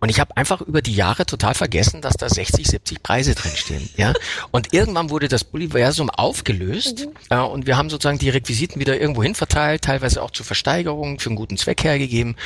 [0.00, 3.88] und ich habe einfach über die Jahre total vergessen, dass da 60, 70 Preise drinstehen.
[3.96, 4.12] Ja?
[4.50, 7.12] Und irgendwann wurde das Universum aufgelöst mhm.
[7.30, 11.18] äh, und wir haben sozusagen die Requisiten wieder irgendwo hin verteilt, teilweise auch zur Versteigerung,
[11.18, 12.36] für einen guten Zweck hergegeben.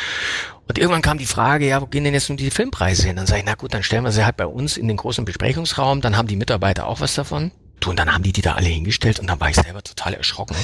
[0.69, 3.17] Und irgendwann kam die Frage, ja, wo gehen denn jetzt nun die Filmpreise hin?
[3.17, 5.25] Dann sage ich, na gut, dann stellen wir sie halt bei uns in den großen
[5.25, 7.51] Besprechungsraum, dann haben die Mitarbeiter auch was davon.
[7.83, 10.15] Du, und dann haben die die da alle hingestellt und dann war ich selber total
[10.15, 10.55] erschrocken.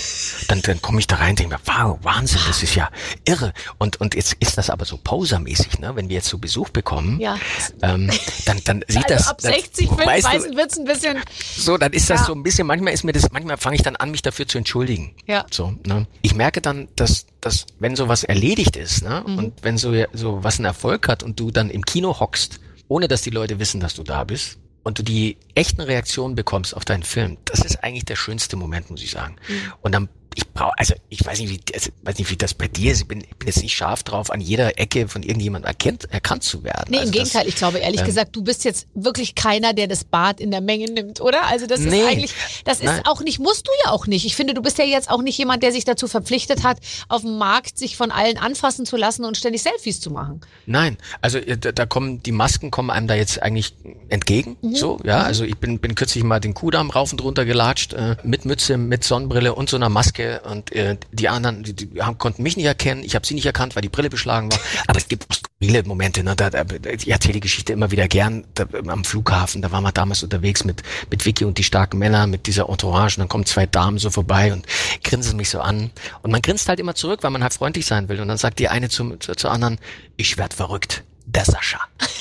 [0.47, 2.91] Dann, dann komme ich da rein und denke mir, wow, Wahnsinn, das ist ja
[3.25, 3.53] irre.
[3.79, 5.97] Und, und jetzt ist das aber so posermäßig, ne?
[5.97, 7.37] Wenn wir jetzt so Besuch bekommen, ja.
[7.83, 8.09] ähm,
[8.45, 9.29] dann, dann sieht also das.
[9.29, 11.19] Ab 60 dann, weißt du, wird's ein bisschen.
[11.57, 12.27] So, dann ist das ja.
[12.27, 14.57] so ein bisschen, manchmal ist mir das, manchmal fange ich dann an, mich dafür zu
[14.57, 15.17] entschuldigen.
[15.27, 15.45] Ja.
[15.51, 16.07] So, ne?
[16.23, 19.25] Ich merke dann, dass, dass wenn sowas erledigt ist, ne?
[19.27, 19.39] Mhm.
[19.39, 23.09] Und wenn so, so was einen Erfolg hat und du dann im Kino hockst, ohne
[23.09, 26.87] dass die Leute wissen, dass du da bist, und du die echten Reaktionen bekommst auf
[26.87, 29.37] deinen Film, das ist eigentlich der schönste Moment, muss ich sagen.
[29.47, 29.73] Mhm.
[29.83, 32.69] Und dann ich brauche, also ich weiß nicht, wie, also, weiß nicht, wie das bei
[32.69, 33.03] dir ist.
[33.03, 36.45] Ich bin, ich bin jetzt nicht scharf drauf, an jeder Ecke von irgendjemandem erkennt, erkannt
[36.45, 36.87] zu werden.
[36.91, 37.45] Nee, also im Gegenteil.
[37.45, 40.51] Das, ich glaube, ehrlich ähm, gesagt, du bist jetzt wirklich keiner, der das Bad in
[40.51, 41.47] der Menge nimmt, oder?
[41.47, 42.01] Also das Nee.
[42.01, 43.03] ist eigentlich, das ist Nein.
[43.07, 44.27] auch nicht, musst du ja auch nicht.
[44.27, 47.23] Ich finde, du bist ja jetzt auch nicht jemand, der sich dazu verpflichtet hat, auf
[47.23, 50.41] dem Markt sich von allen anfassen zu lassen und ständig Selfies zu machen.
[50.67, 53.75] Nein, also äh, da, da kommen die Masken kommen einem da jetzt eigentlich
[54.09, 54.57] entgegen.
[54.63, 54.75] Mhm.
[54.75, 58.17] So, ja, also ich bin bin kürzlich mal den Kudamm rauf und runter gelatscht äh,
[58.23, 62.19] mit Mütze, mit Sonnenbrille und so einer Maske und äh, die anderen, die, die haben,
[62.19, 63.03] konnten mich nicht erkennen.
[63.05, 64.59] Ich habe sie nicht erkannt, weil die Brille beschlagen war.
[64.87, 65.27] Aber es gibt
[65.61, 66.23] viele Momente.
[66.23, 69.63] Ne, da, da, ich erzähle die Geschichte immer wieder gern da, am Flughafen.
[69.63, 73.17] Da waren wir damals unterwegs mit mit Vicky und die starken Männer mit dieser Entourage.
[73.17, 74.67] Und dann kommen zwei Damen so vorbei und
[75.05, 75.91] grinsen mich so an.
[76.23, 78.21] Und man grinst halt immer zurück, weil man halt freundlich sein will.
[78.21, 79.79] Und dann sagt die eine zum, zu, zur anderen:
[80.17, 81.05] Ich werd verrückt.
[81.27, 81.81] Der Sascha.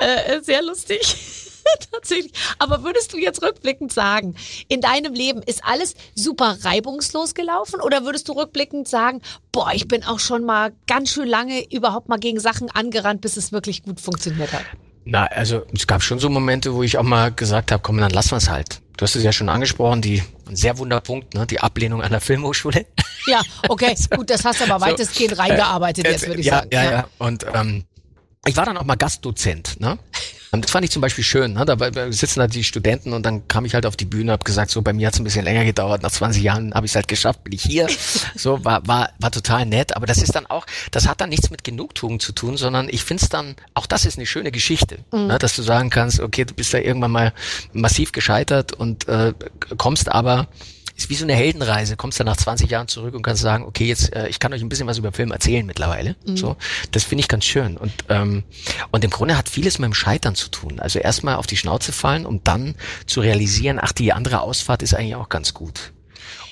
[0.00, 1.14] Äh, sehr lustig.
[1.92, 2.32] Tatsächlich.
[2.58, 4.34] Aber würdest du jetzt rückblickend sagen,
[4.68, 7.80] in deinem Leben ist alles super reibungslos gelaufen?
[7.80, 9.20] Oder würdest du rückblickend sagen,
[9.52, 13.36] boah, ich bin auch schon mal ganz schön lange überhaupt mal gegen Sachen angerannt, bis
[13.36, 14.64] es wirklich gut funktioniert hat?
[15.04, 18.10] Na, also es gab schon so Momente, wo ich auch mal gesagt habe, komm, dann
[18.10, 18.80] lassen wir es halt.
[18.96, 22.20] Du hast es ja schon angesprochen, die ein sehr Wunderpunkt, ne, die Ablehnung an der
[22.20, 22.84] Filmhochschule.
[23.26, 26.58] Ja, okay, gut, das hast du aber So, weitestgehend reingearbeitet Äh, jetzt, würde ich ja,
[26.58, 26.68] sagen.
[26.72, 27.84] Ja, ja, Und ähm,
[28.44, 29.98] ich war dann auch mal Gastdozent, ne?
[30.52, 31.52] Und das fand ich zum Beispiel schön.
[31.52, 31.64] Ne?
[31.64, 31.76] Da
[32.12, 34.82] sitzen da die Studenten und dann kam ich halt auf die Bühne, habe gesagt, so
[34.82, 36.02] bei mir hat es ein bisschen länger gedauert.
[36.02, 37.88] Nach 20 Jahren habe ich es halt geschafft, bin ich hier.
[38.34, 39.96] So war war war total nett.
[39.96, 43.04] Aber das ist dann auch, das hat dann nichts mit Genugtuung zu tun, sondern ich
[43.04, 45.38] find's dann, auch das ist eine schöne Geschichte, ne?
[45.38, 47.32] dass du sagen kannst, okay, du bist da irgendwann mal
[47.72, 49.34] massiv gescheitert und äh,
[49.76, 50.48] kommst aber
[51.00, 51.96] ist wie so eine Heldenreise.
[51.96, 54.62] Kommst dann nach 20 Jahren zurück und kannst sagen, okay, jetzt äh, ich kann euch
[54.62, 56.16] ein bisschen was über Film erzählen mittlerweile.
[56.36, 56.56] So,
[56.92, 57.76] das finde ich ganz schön.
[57.76, 58.44] Und ähm,
[58.90, 60.80] und im Grunde hat vieles mit dem Scheitern zu tun.
[60.80, 62.74] Also erstmal auf die Schnauze fallen, um dann
[63.06, 65.92] zu realisieren, ach, die andere Ausfahrt ist eigentlich auch ganz gut.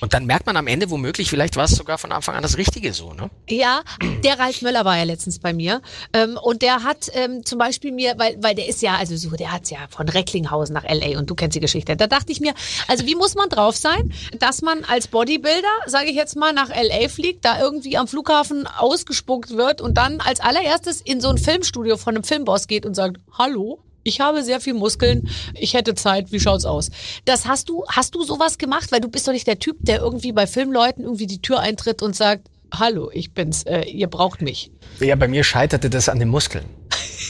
[0.01, 2.57] Und dann merkt man am Ende womöglich, vielleicht war es sogar von Anfang an das
[2.57, 3.29] Richtige so, ne?
[3.49, 3.81] Ja,
[4.23, 5.81] der Ralf Möller war ja letztens bei mir
[6.13, 9.31] ähm, und der hat ähm, zum Beispiel mir, weil, weil der ist ja, also so,
[9.31, 11.95] der hat's ja von Recklinghausen nach LA und du kennst die Geschichte.
[11.95, 12.53] Da dachte ich mir,
[12.87, 16.69] also wie muss man drauf sein, dass man als Bodybuilder, sage ich jetzt mal, nach
[16.69, 21.37] LA fliegt, da irgendwie am Flughafen ausgespuckt wird und dann als allererstes in so ein
[21.37, 25.95] Filmstudio von einem Filmboss geht und sagt, hallo, ich habe sehr viel Muskeln, ich hätte
[25.95, 26.89] Zeit, wie schaut's aus?
[27.25, 28.91] Das hast du, hast du sowas gemacht?
[28.91, 32.01] Weil du bist doch nicht der Typ, der irgendwie bei Filmleuten irgendwie die Tür eintritt
[32.01, 34.71] und sagt, hallo, ich bin's, äh, ihr braucht mich.
[34.99, 36.65] Ja, bei mir scheiterte das an den Muskeln.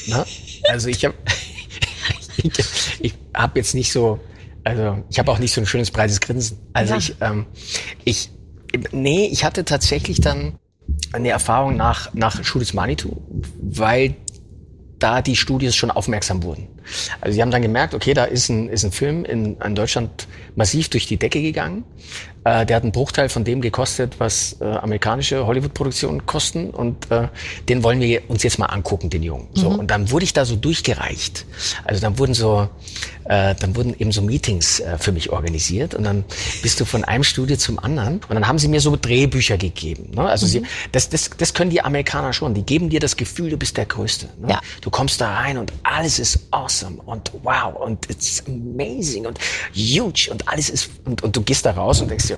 [0.08, 0.25] Ne?
[0.69, 1.13] Also ich habe
[2.38, 2.51] ich,
[2.99, 4.19] ich hab jetzt nicht so,
[4.63, 6.58] also ich habe auch nicht so ein schönes breites Grinsen.
[6.73, 6.99] Also Ja.
[6.99, 7.45] ich, ähm,
[8.05, 8.32] ich,
[8.91, 10.58] nee, ich hatte tatsächlich dann
[11.12, 13.21] eine Erfahrung nach nach Schulz Manitou,
[13.62, 14.15] weil
[14.99, 16.67] da die Studios schon aufmerksam wurden.
[17.21, 20.27] Also sie haben dann gemerkt, okay, da ist ein, ist ein Film in, in Deutschland
[20.55, 21.83] massiv durch die Decke gegangen.
[22.43, 26.69] Äh, der hat einen Bruchteil von dem gekostet, was äh, amerikanische Hollywood-Produktionen kosten.
[26.69, 27.27] Und äh,
[27.67, 29.47] den wollen wir uns jetzt mal angucken, den Jungen.
[29.53, 31.45] So, und dann wurde ich da so durchgereicht.
[31.83, 32.69] Also dann wurden so,
[33.29, 35.93] äh, dann wurden eben so Meetings äh, für mich organisiert.
[35.93, 36.25] Und dann
[36.63, 38.15] bist du von einem Studio zum anderen.
[38.27, 40.09] Und dann haben sie mir so Drehbücher gegeben.
[40.15, 40.23] Ne?
[40.23, 42.55] Also sie, das, das, das können die Amerikaner schon.
[42.55, 44.29] Die geben dir das Gefühl, du bist der Größte.
[44.39, 44.49] Ne?
[44.49, 44.61] Ja.
[44.81, 49.39] Du kommst da rein und alles ist awesome und wow und it's amazing und
[49.75, 52.37] huge und alles ist und, und du gehst da raus und denkst dir,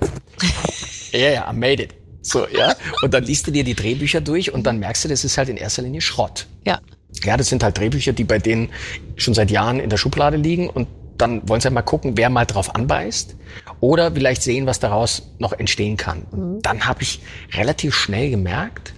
[1.14, 1.94] yeah, I made it.
[2.20, 2.76] So, ja.
[3.02, 5.48] Und dann liest du dir die Drehbücher durch und dann merkst du, das ist halt
[5.48, 6.46] in erster Linie Schrott.
[6.66, 6.80] Ja.
[7.24, 8.70] Ja, das sind halt Drehbücher, die bei denen
[9.16, 12.30] schon seit Jahren in der Schublade liegen und dann wollen sie halt mal gucken, wer
[12.30, 13.36] mal drauf anbeißt
[13.80, 16.22] oder vielleicht sehen, was daraus noch entstehen kann.
[16.30, 17.20] Und dann habe ich
[17.52, 18.94] relativ schnell gemerkt,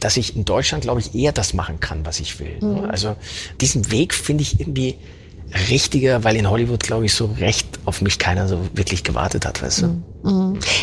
[0.00, 2.58] dass ich in Deutschland, glaube ich, eher das machen kann, was ich will.
[2.88, 3.14] Also
[3.60, 4.96] diesen Weg finde ich irgendwie
[5.70, 9.62] richtiger, weil in Hollywood, glaube ich, so recht auf mich keiner so wirklich gewartet hat,
[9.62, 10.02] weißt du?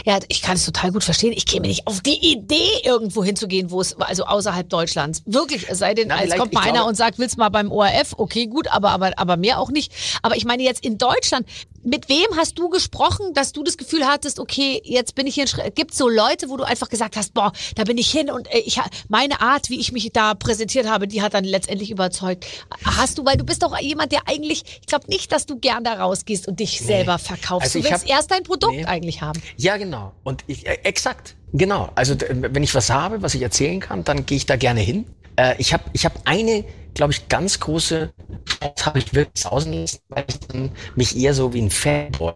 [0.06, 1.34] Ja, ich kann es total gut verstehen.
[1.36, 5.24] Ich käme nicht auf die Idee, irgendwo hinzugehen, wo es, also außerhalb Deutschlands.
[5.26, 7.72] Wirklich, es sei denn, Na, als kommt mal einer glaube- und sagt, willst mal beim
[7.72, 8.16] ORF?
[8.18, 9.94] Okay, gut, aber, aber, aber mehr auch nicht.
[10.22, 11.48] Aber ich meine jetzt in Deutschland,
[11.84, 15.46] mit wem hast du gesprochen, dass du das Gefühl hattest, okay, jetzt bin ich hier,
[15.76, 18.48] gibt es so Leute, wo du einfach gesagt hast, boah, da bin ich hin und
[18.54, 22.46] äh, ich, meine Art, wie ich mich da präsentiert habe, die hat dann letztendlich überzeugt.
[22.84, 25.84] Hast du, weil du bist doch jemand, der eigentlich, ich glaube nicht, dass du gern
[25.84, 27.68] da rausgehst und dich selber verkaufst.
[27.76, 28.86] Also du ich willst hab- erst dein Produkt Nee.
[28.86, 29.42] eigentlich haben.
[29.58, 30.14] Ja, genau.
[30.24, 31.36] Und ich, äh, exakt.
[31.52, 31.90] Genau.
[31.96, 35.06] Also wenn ich was habe, was ich erzählen kann, dann gehe ich da gerne hin.
[35.40, 38.12] Äh, ich habe ich hab eine, glaube ich, ganz große
[38.46, 42.34] Chance habe ich wirklich sausen lassen, weil ich dann mich eher so wie ein Fanboy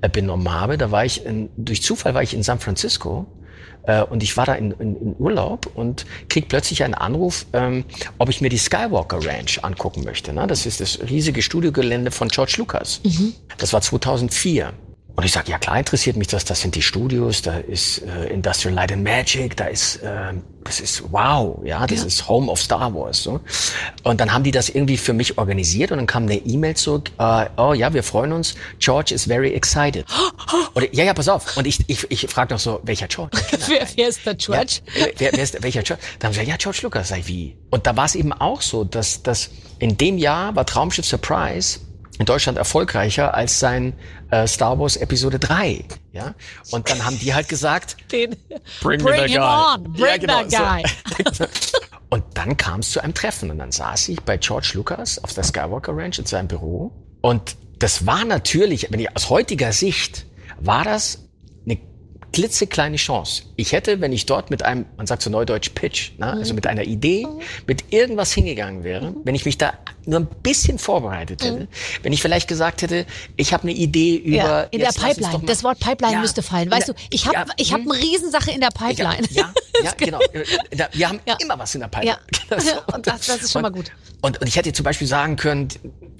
[0.00, 0.76] äh, benommen habe.
[0.76, 3.26] Da war ich in, durch Zufall war ich in San Francisco
[3.84, 7.84] äh, und ich war da in, in, in Urlaub und krieg plötzlich einen Anruf, ähm,
[8.18, 10.32] ob ich mir die Skywalker Ranch angucken möchte.
[10.32, 10.46] Ne?
[10.48, 13.00] Das ist das riesige Studiogelände von George Lucas.
[13.58, 14.72] Das war 2004.
[15.16, 18.28] Und ich sage, ja klar interessiert mich das, das sind die Studios, da ist äh,
[18.32, 20.32] Industrial Light and Magic, da ist, äh,
[20.64, 23.22] das ist wow, ja, das ist Home of Star Wars.
[23.22, 23.40] So.
[24.02, 27.10] Und dann haben die das irgendwie für mich organisiert und dann kam eine E-Mail zurück,
[27.18, 30.06] äh, oh ja, wir freuen uns, George is very excited.
[30.74, 31.56] Oder, ja, ja, pass auf.
[31.56, 33.36] Und ich, ich, ich frage noch so, welcher George?
[33.66, 34.80] Wer, wer ist der George?
[34.94, 36.02] ja, wer, wer ist, welcher George?
[36.18, 37.10] Dann haben sie gesagt, ja, George Lucas.
[37.10, 37.56] Ich, wie?
[37.70, 41.80] Und da war es eben auch so, dass, dass in dem Jahr war Traumschiff Surprise
[42.20, 43.94] in Deutschland erfolgreicher als sein
[44.30, 45.86] äh, Star Wars Episode 3.
[46.12, 46.34] Ja?
[46.70, 48.36] Und dann haben die halt gesagt, Den
[48.82, 50.84] Bring, Bring him on, bring that guy.
[51.32, 51.46] So.
[52.10, 55.32] Und dann kam es zu einem Treffen und dann saß ich bei George Lucas auf
[55.32, 60.26] der Skywalker Ranch in seinem Büro und das war natürlich, wenn ich aus heutiger Sicht,
[60.58, 61.29] war das
[62.32, 63.42] klitzekleine Chance.
[63.56, 66.66] Ich hätte, wenn ich dort mit einem, man sagt so neudeutsch Pitch, ne, also mit
[66.66, 67.26] einer Idee,
[67.66, 69.72] mit irgendwas hingegangen wäre, wenn ich mich da
[70.06, 71.68] nur ein bisschen vorbereitet hätte,
[72.02, 73.04] wenn ich vielleicht gesagt hätte,
[73.36, 75.42] ich habe eine Idee über Ja, in der Pipeline.
[75.44, 76.70] Das Wort Pipeline Ja, müsste fallen.
[76.70, 77.90] Weißt der- du, ich habe ja, ich hab hm.
[77.90, 79.26] eine Riesensache in der Pipeline.
[79.30, 79.52] Ja,
[79.84, 80.20] ja, genau.
[80.32, 80.44] Äh,
[80.76, 82.18] da- Wir haben immer was in der Pipeline.
[82.94, 83.90] Und das- das ist schon mal gut.
[84.22, 85.68] Und, und ich hätte zum Beispiel sagen können,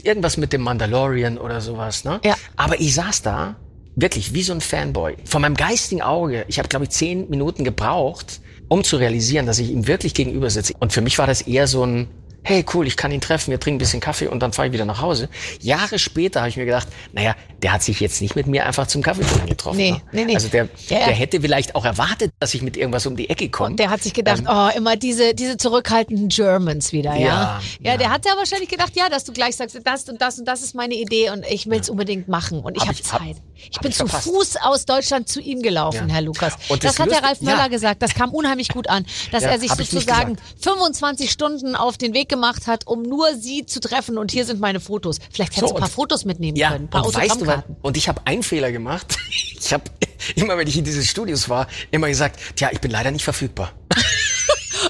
[0.03, 2.05] irgendwas mit dem Mandalorian oder sowas.
[2.05, 2.21] Ne?
[2.25, 2.35] Ja.
[2.57, 3.57] Aber ich saß da,
[4.01, 5.17] wirklich wie so ein Fanboy.
[5.25, 9.59] Von meinem geistigen Auge, ich habe, glaube ich, zehn Minuten gebraucht, um zu realisieren, dass
[9.59, 10.75] ich ihm wirklich gegenüber sitze.
[10.79, 12.09] Und für mich war das eher so ein,
[12.43, 14.73] hey cool, ich kann ihn treffen, wir trinken ein bisschen Kaffee und dann fahre ich
[14.73, 15.29] wieder nach Hause.
[15.61, 18.87] Jahre später habe ich mir gedacht, naja, der hat sich jetzt nicht mit mir einfach
[18.87, 19.77] zum Kaffee getroffen.
[19.77, 20.01] Nee, ne?
[20.13, 20.35] nee, nee.
[20.35, 23.49] Also der, Ja, der hätte vielleicht auch erwartet, dass ich mit irgendwas um die Ecke
[23.51, 23.71] komme.
[23.71, 27.19] Und der hat sich gedacht, oh, immer diese, diese zurückhaltenden Germans wieder, ja.
[27.27, 27.97] Ja, Ja, ja.
[27.99, 30.63] der hat ja wahrscheinlich gedacht, ja, dass du gleich sagst, das und das und das
[30.63, 33.21] ist meine Idee und ich will es unbedingt machen und ich Hab habe ich- hab-
[33.21, 33.37] Zeit.
[33.69, 34.07] Ich hab bin ich zu.
[34.07, 36.09] Fuß aus Deutschland zu ihm gelaufen.
[36.09, 36.55] Herr Lukas.
[36.71, 38.01] Und das das hat der Ralf Möller gesagt.
[38.03, 40.65] Das kam unheimlich gut an, dass er sich ich sozusagen gesagt.
[40.65, 44.59] 25 Stunden auf den Weg gemacht hat, um nur sie zu treffen und hier sind
[44.61, 45.19] meine Fotos.
[45.31, 47.47] Vielleicht hättest So, du ein paar Fotos mitnehmen Ja, können, ein paar und weißt du
[47.47, 47.65] was?
[47.83, 49.17] Und ich habe einen Fehler gemacht.
[49.63, 49.85] Ich habe
[50.37, 53.73] immer, wenn ich in diese Studios war, immer gesagt, tja, ich bin leider nicht verfügbar.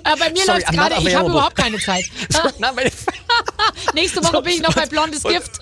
[0.05, 2.05] Äh, bei mir läuft gerade, ich habe überhaupt keine Zeit.
[2.31, 2.93] So, na, weil,
[3.93, 5.59] Nächste Woche bin ich noch bei Blondes und- Gift.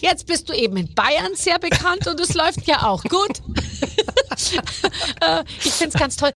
[0.00, 3.42] Jetzt bist du eben in Bayern sehr bekannt und es läuft ja auch gut.
[5.20, 6.30] Äh, ich finde es ganz toll.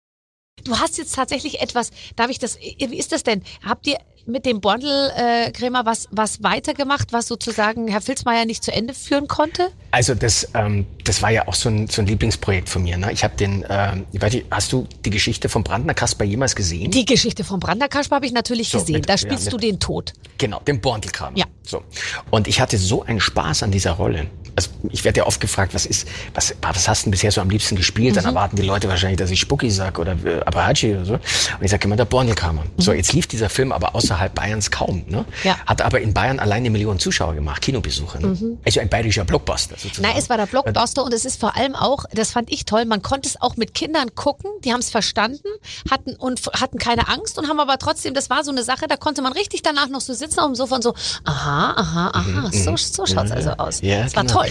[0.63, 3.43] Du hast jetzt tatsächlich etwas, darf ich das, wie ist das denn?
[3.63, 3.97] Habt ihr
[4.29, 9.69] mit dem Bondel-Krämer was, was weitergemacht, was sozusagen Herr Filzmeier nicht zu Ende führen konnte?
[9.91, 12.95] also das, ähm, das war ja auch so ein, so ein Lieblingsprojekt von mir.
[12.97, 13.11] Ne?
[13.11, 16.55] Ich habe den, ähm, ich weiß nicht, hast du die Geschichte vom Brandner Kasper jemals
[16.55, 16.91] gesehen?
[16.91, 18.97] Die Geschichte vom Branderkaspar habe ich natürlich So, gesehen.
[18.97, 20.13] mit- da ja, spielst mit- du den Tod.
[20.37, 21.35] Genau, den Borntelkram.
[21.35, 21.45] Ja.
[21.63, 21.81] So.
[22.29, 24.27] Und ich hatte so einen Spaß an dieser Rolle.
[24.55, 27.39] Also ich werde ja oft gefragt, was ist, was, was hast du denn bisher so
[27.41, 28.11] am liebsten gespielt?
[28.11, 28.15] Mhm.
[28.17, 31.13] Dann erwarten die Leute wahrscheinlich, dass ich Spucki sag oder äh, Apache oder so.
[31.13, 31.21] Und
[31.61, 32.63] ich sage immer der Borntelkammer.
[32.77, 35.05] So, jetzt lief dieser Film aber außerhalb Bayerns kaum.
[35.07, 35.19] Ne?
[35.19, 35.25] Mhm.
[35.43, 35.57] Ja.
[35.65, 38.19] Hat aber in Bayern allein eine Million Zuschauer gemacht, Kinobesucher.
[38.19, 38.57] Ne?
[38.65, 40.01] Also ein bayerischer Blockbuster sozusagen.
[40.07, 42.83] Nein, es war der Blockbuster und es ist vor allem auch, das fand ich toll,
[42.85, 45.47] man konnte es auch mit Kindern gucken, die haben es verstanden,
[45.89, 48.97] hatten und hatten keine Angst und haben aber trotzdem, das war so eine Sache, da
[48.97, 52.49] konnte man richtig danach noch so sitzen auf dem Sofa und so, aha, aha, aha,
[52.51, 53.81] so, so schaut's also aus.
[53.81, 54.41] Mhm, Ja, Es war genau.
[54.41, 54.47] toll.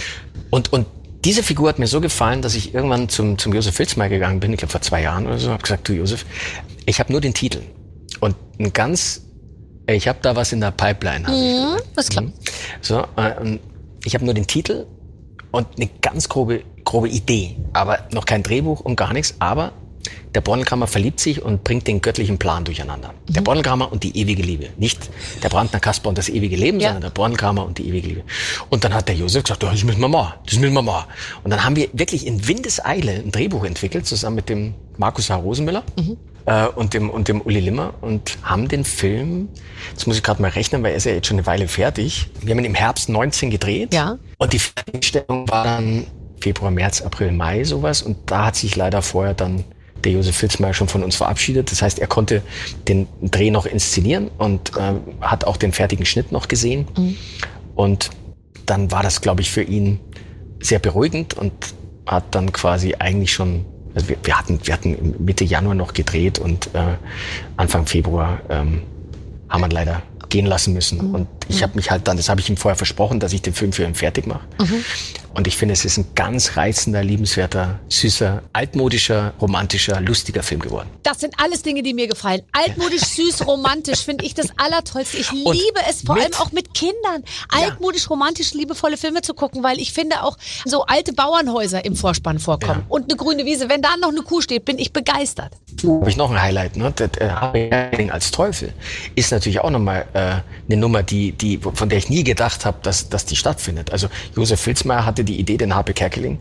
[0.51, 0.87] Und, und
[1.25, 4.53] diese Figur hat mir so gefallen, dass ich irgendwann zum, zum Josef Filzmeier gegangen bin,
[4.53, 6.25] ich glaube vor zwei Jahren oder so, habe gesagt, du Josef,
[6.87, 7.61] ich habe nur den Titel.
[8.21, 9.23] Und ein ganz,
[9.95, 11.25] ich habe da was in der Pipeline.
[11.29, 11.85] Ich gesagt.
[11.97, 12.33] Das klappt.
[12.81, 13.61] So, äh, und
[14.05, 14.87] ich habe nur den Titel
[15.51, 19.35] und eine ganz grobe grobe Idee, aber noch kein Drehbuch und gar nichts.
[19.41, 19.73] Aber
[20.35, 23.13] der Bornelkammer verliebt sich und bringt den göttlichen Plan durcheinander.
[23.29, 23.33] Mhm.
[23.35, 24.71] Der Bornelkammer und die ewige Liebe.
[24.79, 25.11] Nicht
[25.43, 26.89] der Brandner Kasper und das ewige Leben, ja.
[26.89, 28.23] sondern der Bornelkammer und die ewige Liebe.
[28.71, 31.07] Und dann hat der Josef gesagt, das müssen wir machen, das müssen wir machen.
[31.45, 35.37] Und dann haben wir wirklich in Windeseile ein Drehbuch entwickelt, zusammen mit dem Markus H.
[35.37, 35.83] Rosenmüller.
[35.99, 36.17] Mhm
[36.49, 39.49] äh, und dem und dem Uli Limmer und haben den Film,
[39.91, 42.31] jetzt muss ich gerade mal rechnen, weil er ist ja jetzt schon eine Weile fertig.
[42.41, 43.93] Wir haben ihn im Herbst 19 gedreht.
[43.93, 44.19] Ja.
[44.39, 46.07] Und die Fertigstellung war dann
[46.41, 48.03] Februar, März, April, Mai sowas.
[48.03, 49.65] Und da hat sich leider vorher dann
[50.05, 51.71] der Josef Filzmeier schon von uns verabschiedet.
[51.71, 52.43] Das heißt, er konnte
[52.87, 56.87] den Dreh noch inszenieren und äh, hat auch den fertigen Schnitt noch gesehen.
[56.97, 57.17] Mhm.
[57.75, 58.11] Und
[58.65, 60.01] dann war das, glaube ich, für ihn
[60.61, 61.53] sehr beruhigend und
[62.07, 66.39] hat dann quasi eigentlich schon, also wir, wir hatten, wir hatten Mitte Januar noch gedreht
[66.39, 66.97] und äh,
[67.57, 68.83] Anfang Februar ähm,
[69.49, 71.09] haben wir leider gehen lassen müssen.
[71.09, 71.15] Mhm.
[71.15, 73.55] Und ich habe mich halt dann, das habe ich ihm vorher versprochen, dass ich den
[73.55, 74.41] Film für ihn fertig mache.
[74.59, 74.85] Mhm.
[75.35, 80.89] Und ich finde, es ist ein ganz reizender, liebenswerter, süßer, altmodischer, romantischer, lustiger Film geworden.
[81.05, 82.43] Das sind alles Dinge, die mir gefallen.
[82.51, 85.19] Altmodisch, süß, romantisch finde ich das Allertollste.
[85.19, 87.23] Ich Und liebe es vor allem auch mit Kindern.
[87.51, 88.09] Altmodisch, ja.
[88.09, 92.81] romantisch, liebevolle Filme zu gucken, weil ich finde auch so alte Bauernhäuser im Vorspann vorkommen.
[92.81, 92.87] Ja.
[92.89, 93.69] Und eine grüne Wiese.
[93.69, 95.53] Wenn da noch eine Kuh steht, bin ich begeistert.
[95.85, 96.93] Habe ich noch ein Highlight, ne?
[96.93, 98.73] Der, der als Teufel
[99.15, 100.19] ist natürlich auch nochmal äh,
[100.69, 103.93] eine Nummer, die, die, von der ich nie gedacht habe, dass, dass die stattfindet.
[103.93, 106.39] Also Josef Filzmeier hatte die Idee, den Harpe Kerkeling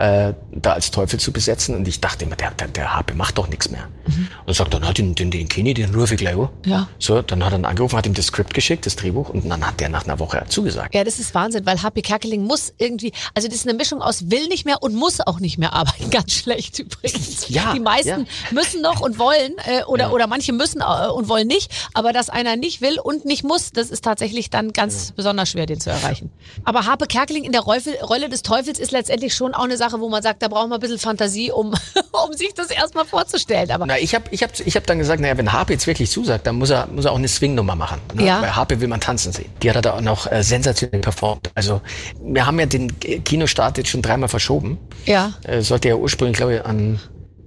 [0.00, 1.76] äh, da als Teufel zu besetzen.
[1.76, 3.86] Und ich dachte immer, der, der, der Harpe macht doch nichts mehr.
[4.06, 4.28] Mhm.
[4.46, 6.48] Und sagt, dann hat ihn den, den Kenny, den rufe ich gleich an.
[6.64, 6.88] Ja.
[6.98, 9.66] So, dann hat er ihn angerufen, hat ihm das Skript geschickt, das Drehbuch, und dann
[9.66, 10.94] hat der nach einer Woche zugesagt.
[10.94, 14.30] Ja, das ist Wahnsinn, weil Harpe Kerkeling muss irgendwie, also das ist eine Mischung aus
[14.30, 16.08] will nicht mehr und muss auch nicht mehr arbeiten.
[16.10, 17.48] Ganz schlecht übrigens.
[17.50, 18.52] Ja, die meisten ja.
[18.52, 20.10] müssen noch und wollen, äh, oder, ja.
[20.10, 23.70] oder manche müssen äh, und wollen nicht, aber dass einer nicht will und nicht muss,
[23.72, 25.14] das ist tatsächlich dann ganz ja.
[25.16, 26.30] besonders schwer, den zu erreichen.
[26.64, 30.08] Aber Harpe Kerkeling in der Rolle des Teufels ist letztendlich schon auch eine Sache, wo
[30.08, 31.74] man sagt, da braucht man ein bisschen Fantasie, um,
[32.26, 33.70] um sich das erstmal vorzustellen.
[33.70, 36.10] Aber Na, ich habe ich hab, ich hab dann gesagt, naja, wenn Harpe jetzt wirklich
[36.10, 38.00] zusagt, dann muss er, muss er auch eine Swing-Nummer machen.
[38.14, 38.26] Ne?
[38.26, 38.40] Ja.
[38.40, 39.50] Bei Harpe will man tanzen sehen.
[39.62, 41.50] Die hat er da auch noch äh, sensationell performt.
[41.54, 41.80] Also
[42.22, 44.78] wir haben ja den Kinostart jetzt schon dreimal verschoben.
[45.06, 45.32] Ja.
[45.44, 47.00] Äh, sollte ja ursprünglich, glaube ich, an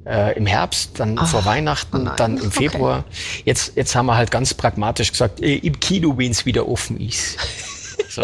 [0.05, 2.99] äh, im Herbst, dann Ach, vor Weihnachten, oh dann im Februar.
[2.99, 3.43] Okay.
[3.45, 6.99] Jetzt, jetzt haben wir halt ganz pragmatisch gesagt, äh, im Kino, wenn es wieder offen
[6.99, 7.37] ist.
[8.09, 8.21] So.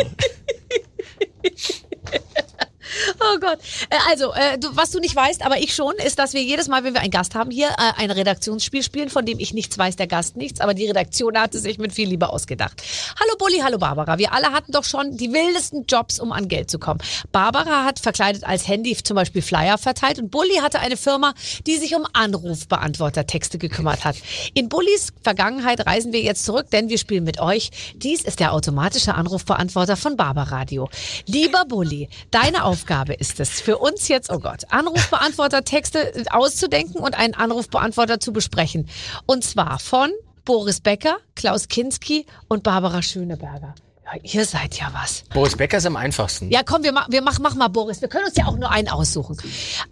[3.20, 3.60] Oh Gott.
[3.90, 6.68] Äh, also, äh, du, was du nicht weißt, aber ich schon, ist, dass wir jedes
[6.68, 9.78] Mal, wenn wir einen Gast haben, hier äh, ein Redaktionsspiel spielen, von dem ich nichts
[9.78, 12.82] weiß, der Gast nichts, aber die Redaktion hat es sich mit viel Liebe ausgedacht.
[13.20, 14.18] Hallo Bulli, hallo Barbara.
[14.18, 17.00] Wir alle hatten doch schon die wildesten Jobs, um an Geld zu kommen.
[17.32, 21.34] Barbara hat verkleidet als Handy zum Beispiel Flyer verteilt und Bulli hatte eine Firma,
[21.68, 24.16] die sich um Anrufbeantwortertexte gekümmert hat.
[24.54, 27.72] In Bullis Vergangenheit reisen wir jetzt zurück, denn wir spielen mit euch.
[27.96, 30.90] Dies ist der automatische Anrufbeantworter von Barbaradio.
[31.26, 32.89] Lieber Bulli, deine Aufgabe
[33.20, 38.90] ist es für uns jetzt, oh Gott, Anrufbeantworter-Texte auszudenken und einen Anrufbeantworter zu besprechen.
[39.28, 40.12] Und zwar von
[40.44, 43.76] Boris Becker, Klaus Kinski und Barbara Schöneberger.
[44.04, 45.24] Ja, ihr seid ja was.
[45.32, 46.50] Boris Becker ist am einfachsten.
[46.50, 48.02] Ja, komm, wir, ma wir machen mach mal Boris.
[48.02, 49.38] Wir können uns ja auch nur einen aussuchen.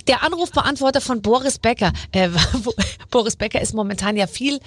[0.08, 1.94] Der Anrufbeantworter von Boris Becker.
[2.12, 2.30] Äh,
[3.12, 4.60] Boris Becker ist momentan ja viel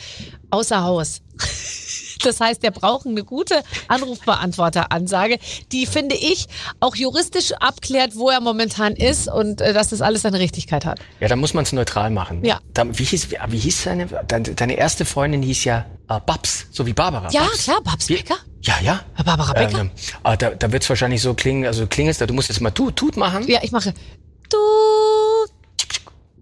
[0.50, 1.22] außer Haus.
[2.24, 5.38] Das heißt, der braucht eine gute Anrufbeantworteransage,
[5.72, 6.46] die finde ich
[6.80, 11.00] auch juristisch abklärt, wo er momentan ist und äh, dass das alles seine Richtigkeit hat.
[11.20, 12.44] Ja, da muss man es neutral machen.
[12.44, 12.60] Ja.
[12.74, 16.86] Da, wie hieß, wie hieß seine, deine, deine erste Freundin hieß ja äh, Babs, so
[16.86, 17.30] wie Barbara.
[17.30, 17.64] Ja, Babs.
[17.64, 18.36] klar, Babs Becker.
[18.62, 19.00] Ja, ja.
[19.24, 19.80] Barbara Becker.
[19.80, 19.90] Ähm,
[20.24, 22.96] äh, da da wird es wahrscheinlich so klingen, also klingelst, du musst jetzt mal tut,
[22.96, 23.46] tut machen.
[23.48, 23.94] Ja, ich mache
[24.48, 24.60] tut.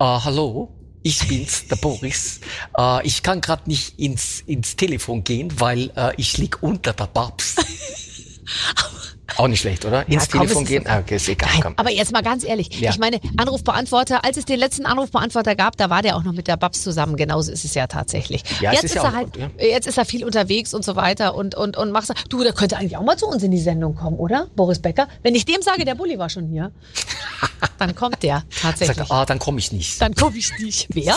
[0.01, 0.75] Uh, hallo?
[1.03, 2.41] Ich bin's, der Boris.
[2.77, 7.07] Äh, ich kann gerade nicht ins, ins Telefon gehen, weil äh, ich lieg unter der
[7.07, 7.57] Babs.
[9.39, 10.07] Auch nicht schlecht, oder?
[10.09, 10.85] Ins ja, Telefon gehen?
[10.89, 11.49] Ah, okay, ist egal.
[11.63, 12.81] Nein, aber jetzt mal ganz ehrlich.
[12.81, 12.91] Ja.
[12.91, 16.49] Ich meine, Anrufbeantworter, als es den letzten Anrufbeantworter gab, da war der auch noch mit
[16.49, 17.17] der Babs zusammen.
[17.17, 18.43] Genauso ist es ja tatsächlich.
[18.61, 19.65] Ja, jetzt ist, ist er halt, gut, ja.
[19.65, 22.79] jetzt ist er viel unterwegs und so weiter und, und, und macht, du, der könnte
[22.79, 24.49] eigentlich auch mal zu uns in die Sendung kommen, oder?
[24.57, 25.07] Boris Becker.
[25.23, 26.73] Wenn ich dem sage, der Bulli war schon hier,
[27.79, 28.97] dann kommt der tatsächlich.
[28.97, 30.03] Sagt er, ah, dann komme ich nicht.
[30.03, 30.89] Dann komme ich nicht.
[30.93, 31.17] Wer?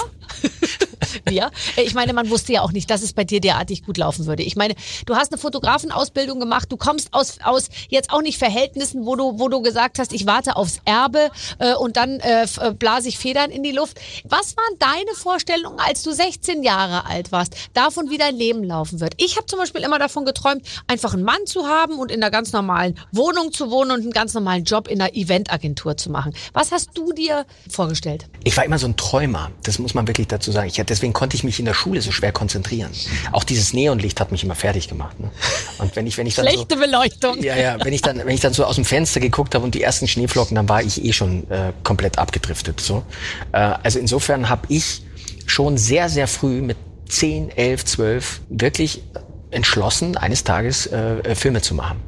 [1.26, 1.52] Wer?
[1.78, 4.44] Ich meine, man wusste ja auch nicht, dass es bei dir derartig gut laufen würde.
[4.44, 9.06] Ich meine, du hast eine Fotografenausbildung gemacht, du kommst aus, aus jetzt auch nicht Verhältnissen,
[9.06, 12.74] wo du, wo du gesagt hast, ich warte aufs Erbe äh, und dann äh, äh
[12.74, 14.00] blase ich Federn in die Luft.
[14.24, 19.00] Was waren deine Vorstellungen, als du 16 Jahre alt warst, davon, wie dein Leben laufen
[19.00, 19.14] wird?
[19.18, 22.32] Ich habe zum Beispiel immer davon geträumt, einfach einen Mann zu haben und in einer
[22.32, 26.34] ganz normalen Wohnung zu wohnen und einen ganz normalen Job in einer Eventagentur zu machen.
[26.54, 28.28] Was hast du dir vorgestellt?
[28.44, 30.68] Ich war immer so ein Träumer, das muss man wirklich dazu sagen.
[30.68, 32.92] Ich deswegen konnte ich mich in der Schule so schwer konzentrieren.
[33.32, 35.20] Auch dieses Neonlicht hat mich immer fertig gemacht.
[35.20, 35.32] Ne?
[35.78, 37.42] Und wenn ich, wenn ich dann Schlechte so, Beleuchtung.
[37.44, 39.76] ja, ja, wenn ich dann, wenn ich dann so aus dem Fenster geguckt habe und
[39.76, 42.80] die ersten Schneeflocken, dann war ich eh schon äh, komplett abgedriftet.
[42.80, 43.04] So,
[43.52, 45.04] äh, also insofern habe ich
[45.46, 46.78] schon sehr, sehr früh mit
[47.10, 49.04] 10, 11, 12 wirklich
[49.52, 52.02] entschlossen, eines Tages äh, äh, Filme zu machen.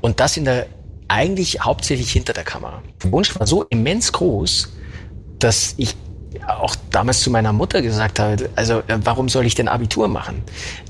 [0.00, 0.66] Und das in der
[1.08, 2.82] eigentlich hauptsächlich hinter der Kamera.
[3.02, 4.72] Der Wunsch war so immens groß,
[5.38, 5.96] dass ich
[6.46, 10.42] auch damals zu meiner Mutter gesagt habe, also äh, warum soll ich denn Abitur machen?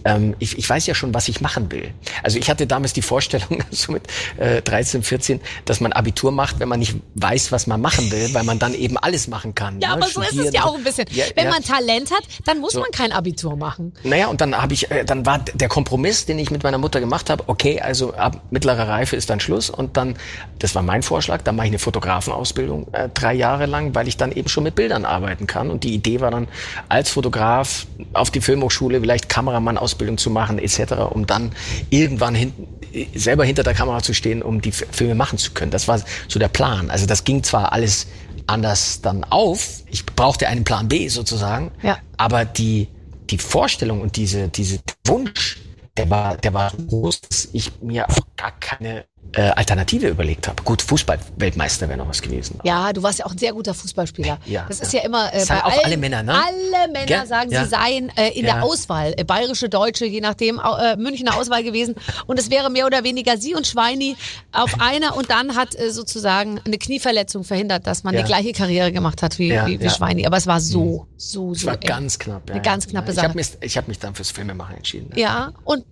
[0.04, 1.92] Ähm, ich, ich weiß ja schon, was ich machen will.
[2.22, 4.02] Also ich hatte damals die Vorstellung, so mit
[4.38, 8.32] äh, 13, 14, dass man Abitur macht, wenn man nicht weiß, was man machen will,
[8.34, 9.80] weil man dann eben alles machen kann.
[9.80, 9.94] Ja, ne?
[9.94, 11.06] aber so ist es Studieren ja auch ein bisschen.
[11.10, 11.50] Ja, Wenn ja.
[11.50, 12.80] man Talent hat, dann muss So.
[12.80, 13.92] man kein Abitur machen.
[14.02, 17.00] Naja, und dann habe ich, äh, dann war der Kompromiss, den ich mit meiner Mutter
[17.00, 20.16] gemacht habe, okay, also ab mittlerer Reife ist dann Schluss und dann,
[20.58, 24.16] das war mein Vorschlag, dann mache ich eine Fotografenausbildung äh, drei Jahre lang, weil ich
[24.16, 25.04] dann eben schon mit Bildern
[25.34, 25.70] arbeiten kann.
[25.70, 26.48] Und die Idee war dann,
[26.88, 31.52] als Fotograf auf die Filmhochschule vielleicht Kameramannsausbildung zu machen etc., um dann
[31.90, 35.70] irgendwann hinten äh, selber hinter der Kamera zu stehen, um die Filme machen zu können.
[35.70, 36.90] Das war so der Plan.
[36.90, 38.06] Also das ging zwar alles
[38.46, 39.82] anders dann auf.
[39.90, 41.70] Ich brauchte einen Plan B sozusagen.
[41.82, 41.98] Ja.
[42.16, 42.88] Aber die,
[43.30, 45.58] die Vorstellung und diese, diese Wunsch,
[45.96, 50.62] der war, der war groß, dass ich mir auch gar keine äh, Alternative überlegt habe.
[50.62, 52.58] Gut, Fußball-Weltmeister wäre noch was gewesen.
[52.62, 54.38] Ja, du warst ja auch ein sehr guter Fußballspieler.
[54.46, 55.00] Ja, das ist ja.
[55.00, 56.34] ja immer äh, bei auch allen, alle Männer, ne?
[56.34, 57.26] Alle Männer Gell?
[57.26, 57.64] sagen, Ja.
[57.64, 58.54] sie seien äh, in Ja.
[58.54, 61.94] der Auswahl, äh, bayerische, deutsche, je nachdem, äh, Münchner Auswahl gewesen.
[62.26, 64.16] Und es wäre mehr oder weniger sie und Schweini
[64.52, 68.92] auf einer und dann hat äh, sozusagen eine Knieverletzung verhindert, dass man die gleiche Karriere
[68.92, 69.90] gemacht hat wie, wie, wie.
[69.90, 70.26] Schweini.
[70.26, 71.80] Aber es war so, so, Es so war eng.
[71.80, 72.42] ganz knapp.
[72.48, 73.28] Ja, Eine ganz knappe ja, ich Sache.
[73.28, 75.10] habe mich, ich hab mich dann fürs Filmemachen entschieden.
[75.12, 75.20] ne?
[75.20, 75.84] Ja, und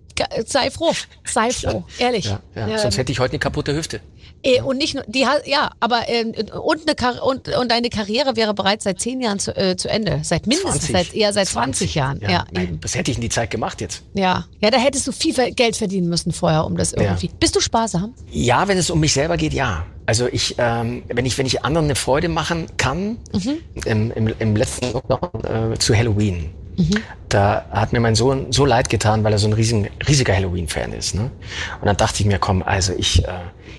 [0.45, 0.93] sei froh,
[1.25, 2.25] sei froh, ehrlich.
[2.25, 2.67] Ja, ja.
[2.67, 4.01] Ja, Sonst hätte ich heute eine kaputte Hüfte.
[4.45, 8.53] Äh, und nicht nur, die ja, aber ähm, und, eine und, und deine Karriere wäre
[8.53, 10.19] bereits seit zehn Jahren zu, äh, zu Ende.
[10.23, 10.91] Seit mindestens, 20.
[10.91, 12.19] seit eher seit 20, Jahren.
[12.21, 14.03] Ja, ja, nein, was hätte ich in die Zeit gemacht jetzt?
[14.13, 14.45] ja.
[14.59, 17.29] Ja, da hättest du viel Geld verdienen müssen vorher, um das irgendwie.
[17.39, 18.13] Bist du sparsam?
[18.31, 19.85] Ja, wenn es um mich selber geht, ja.
[20.05, 23.57] Also ich, ähm, wenn ich, wenn ich anderen eine Freude machen kann, Mhm.
[23.85, 26.95] im, im, im letzten Lockdown äh, zu Halloween, Mhm.
[27.33, 30.93] Da hat mir mein Sohn so leid getan, weil er so ein riesen, riesiger Halloween-Fan
[30.93, 31.15] ist.
[31.15, 31.31] Ne?
[31.81, 33.31] Und dann dachte ich mir, komm, also ich, äh,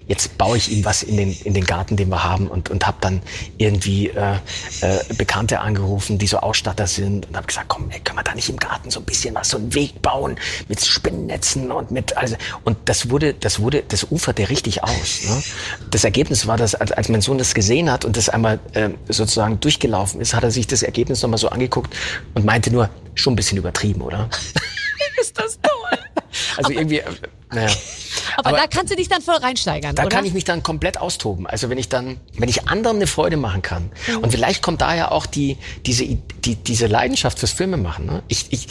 [0.07, 2.87] jetzt baue ich ihm was in den, in den Garten, den wir haben und, und
[2.87, 3.23] habe dann
[3.57, 4.35] irgendwie äh,
[4.81, 8.35] äh, Bekannte angerufen, die so Ausstatter sind und habe gesagt, komm, ey, können wir da
[8.35, 10.37] nicht im Garten so ein bisschen was, so einen Weg bauen
[10.69, 15.23] mit Spinnennetzen und mit, also, und das wurde, das wurde, das uferte richtig aus.
[15.29, 15.43] Ne?
[15.91, 19.61] Das Ergebnis war, dass als, mein Sohn das gesehen hat und das einmal äh, sozusagen
[19.61, 21.95] durchgelaufen ist, hat er sich das Ergebnis nochmal so angeguckt
[22.35, 24.29] und meinte nur, schon ein bisschen übertrieben, oder?
[25.21, 25.99] Ist das toll.
[26.57, 27.05] Also irgendwie, äh,
[27.53, 27.71] naja.
[28.37, 30.11] Aber, Aber- da kannst du dich dann voll reinsteigern, Da oder?
[30.17, 31.47] kann ich mich dann komplett austoben.
[31.47, 33.91] Also wenn ich dann, wenn ich anderen eine Freude machen kann.
[34.21, 38.07] Und vielleicht kommt daher auch die, diese, die, diese Leidenschaft fürs Filmemachen.
[38.07, 38.23] Ne?
[38.29, 38.67] Ich, ich,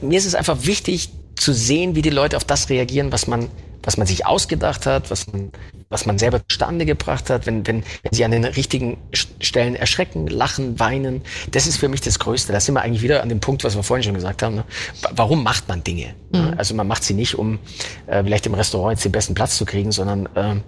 [0.00, 3.50] mir ist es einfach wichtig zu sehen, wie die Leute auf das reagieren, was man,
[3.82, 5.52] was man sich ausgedacht hat, was man,
[5.90, 8.96] was man selber zustande gebracht hat, wenn, wenn, wenn sie an den richtigen
[9.40, 11.22] Stellen erschrecken, lachen, weinen.
[11.50, 12.52] Das ist für mich das Größte.
[12.52, 14.56] Da sind wir eigentlich wieder an dem Punkt, was wir vorhin schon gesagt haben.
[14.56, 14.64] Ne?
[15.02, 16.14] Wa- Warum macht man Dinge?
[16.32, 16.54] Ne?
[16.56, 17.58] Also man macht sie nicht, um
[18.06, 20.62] äh, vielleicht im Restaurant jetzt den besten Platz zu kriegen, sondern ähm,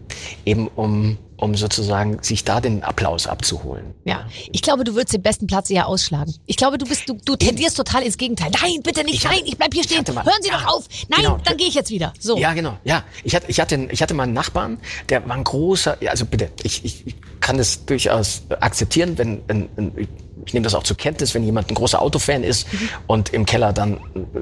[0.45, 3.94] eben um, um sozusagen sich da den Applaus abzuholen.
[4.05, 6.35] Ja, ich glaube, du würdest den besten Platz eher ausschlagen.
[6.46, 8.51] Ich glaube, du bist, du, du tendierst total ins Gegenteil.
[8.62, 10.05] Nein, bitte nicht, Ich hatte- nein, ich bleib hier stehen.
[10.14, 10.88] mal- Hören Sie ja, doch auf.
[11.09, 11.38] Nein, genau.
[11.44, 12.12] dann gehe ich jetzt wieder.
[12.18, 12.37] So.
[12.38, 12.79] Ja, genau.
[12.85, 15.99] Ja, ich hatte, ich hatte, ich hatte mal einen Nachbarn, der war ein großer.
[16.09, 20.09] Also bitte, ich, ich, ich kann das durchaus akzeptieren, wenn ein, ein,
[20.44, 22.66] ich, nehme das auch zur Kenntnis, wenn jemand ein großer Autofan ist
[23.07, 24.01] und im Keller dann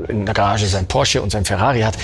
[0.09, 1.97] in der Garage sein Porsche und sein Ferrari hat.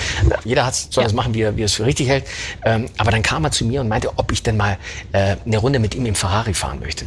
[0.43, 2.25] Jeder hat soll das machen, wie er, wie er es für richtig hält.
[2.63, 4.77] Ähm, aber dann kam er zu mir und meinte, ob ich denn mal
[5.11, 7.05] äh, eine Runde mit ihm im Ferrari fahren möchte.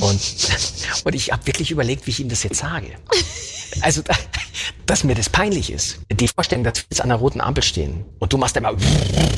[0.00, 0.20] Und,
[1.04, 2.86] und ich habe wirklich überlegt, wie ich ihm das jetzt sage.
[3.80, 4.14] Also, da-
[4.86, 5.98] dass mir das peinlich ist.
[6.10, 8.74] Die Vorstellung, dass wir jetzt an der roten Ampel stehen und du machst immer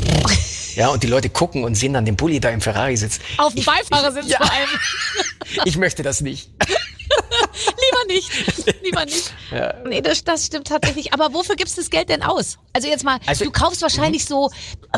[0.75, 3.21] ja, und die Leute gucken und sehen dann den Bulli da im Ferrari sitzt.
[3.38, 4.68] Auf dem Beifahrersitz ja, vor allem.
[5.66, 6.51] Ich möchte das nicht.
[7.55, 8.83] Lieber nicht.
[8.83, 9.33] Lieber nicht.
[9.87, 11.12] Nee, das, das stimmt tatsächlich.
[11.12, 12.59] Aber wofür gibst du das Geld denn aus?
[12.73, 14.51] Also jetzt mal, Also- du kaufst wahrscheinlich so,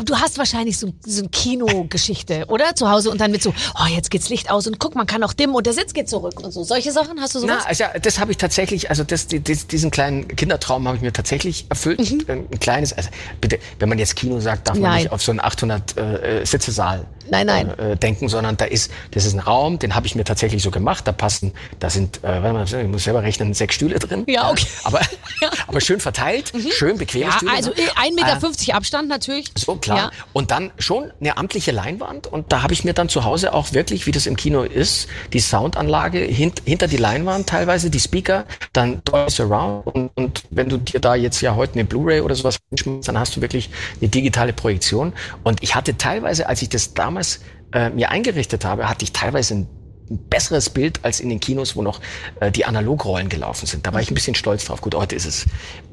[0.03, 2.75] du hast wahrscheinlich so, so eine Kinogeschichte, oder?
[2.75, 5.23] Zu Hause und dann mit so, oh, jetzt geht's Licht aus und guck, man kann
[5.23, 6.63] auch dimmen und der Sitz geht zurück und so.
[6.63, 7.57] Solche Sachen hast du sowas?
[7.63, 11.03] Na, also das habe ich tatsächlich, also das, die- die- diesen kleinen Kindertraum habe ich
[11.03, 11.99] mir tatsächlich erfüllt.
[12.29, 13.09] Ein kleines, also
[13.41, 14.87] bitte, wenn man jetzt Kino sagt, darf man Mhm.
[14.95, 15.03] Nein.
[15.03, 17.79] nicht auf so einen 800 äh, Sitze-Saal Nein, nein.
[17.79, 20.69] Äh, denken, sondern da ist, das ist ein Raum, den habe ich mir tatsächlich so
[20.69, 21.07] gemacht.
[21.07, 24.23] Da passen, da sind, äh, mal, ich muss selber rechnen, sechs Stühle drin.
[24.27, 24.65] Ja, okay.
[24.83, 24.99] Aber,
[25.41, 25.49] Ja.
[25.49, 25.53] Mhm.
[25.67, 27.51] aber schön verteilt, schön bequeme Ja, Stühle.
[27.51, 29.51] also Also äh, 1,50 Meter Abstand natürlich.
[29.57, 29.97] So, klar.
[29.97, 30.11] Ja.
[30.33, 32.27] Und dann schon eine amtliche Leinwand.
[32.27, 35.07] Und da habe ich mir dann zu Hause auch wirklich, wie das im Kino ist,
[35.33, 39.87] die Soundanlage hint, hinter die Leinwand teilweise, die Speaker, dann Dolby Surround.
[39.87, 43.19] Und, und wenn du dir da jetzt ja heute eine Blu-ray oder sowas wünschst, dann
[43.19, 45.13] hast du wirklich eine digitale Projektion.
[45.43, 47.41] Und ich hatte teilweise, als ich das damals
[47.73, 49.67] äh, mir eingerichtet habe, hatte ich teilweise ein
[50.09, 51.99] ein besseres Bild als in den Kinos, wo noch
[52.39, 53.85] äh, die Analogrollen gelaufen sind.
[53.85, 54.81] Da war ich ein bisschen stolz drauf.
[54.81, 55.45] Gut, heute ist es,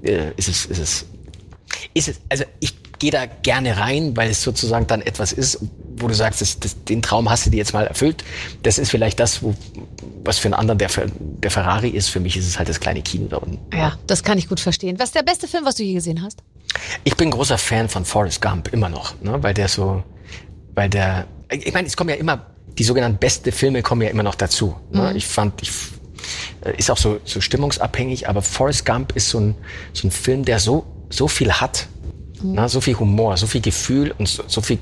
[0.02, 1.06] äh, ist es, ist es,
[1.94, 2.20] ist es.
[2.28, 5.58] Also ich gehe da gerne rein, weil es sozusagen dann etwas ist,
[5.96, 8.22] wo du sagst, das, das, den Traum hast du dir jetzt mal erfüllt.
[8.62, 9.54] Das ist vielleicht das, wo,
[10.24, 12.10] was für einen anderen der, der Ferrari ist.
[12.10, 13.58] Für mich ist es halt das kleine Kino da unten.
[13.76, 14.98] Ja, das kann ich gut verstehen.
[14.98, 16.42] Was ist der beste Film, was du je gesehen hast?
[17.04, 19.42] Ich bin großer Fan von Forrest Gump, immer noch, ne?
[19.42, 20.04] weil der so,
[20.74, 24.22] weil der, ich meine, es kommen ja immer die sogenannten beste Filme kommen ja immer
[24.22, 24.76] noch dazu.
[24.90, 25.10] Ne?
[25.10, 25.16] Mhm.
[25.16, 25.70] Ich fand, ich,
[26.64, 29.54] äh, ist auch so, so stimmungsabhängig, aber Forrest Gump ist so ein,
[29.92, 31.86] so ein Film, der so, so viel hat.
[32.42, 32.52] Mhm.
[32.52, 32.68] Ne?
[32.68, 34.78] So viel Humor, so viel Gefühl und so, so viel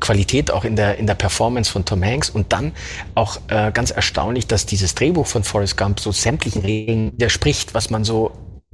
[0.00, 2.72] Qualität auch in der, in der Performance von Tom Hanks und dann
[3.14, 7.90] auch äh, ganz erstaunlich, dass dieses Drehbuch von Forrest Gump so sämtlichen Regeln widerspricht, was
[7.90, 8.32] man so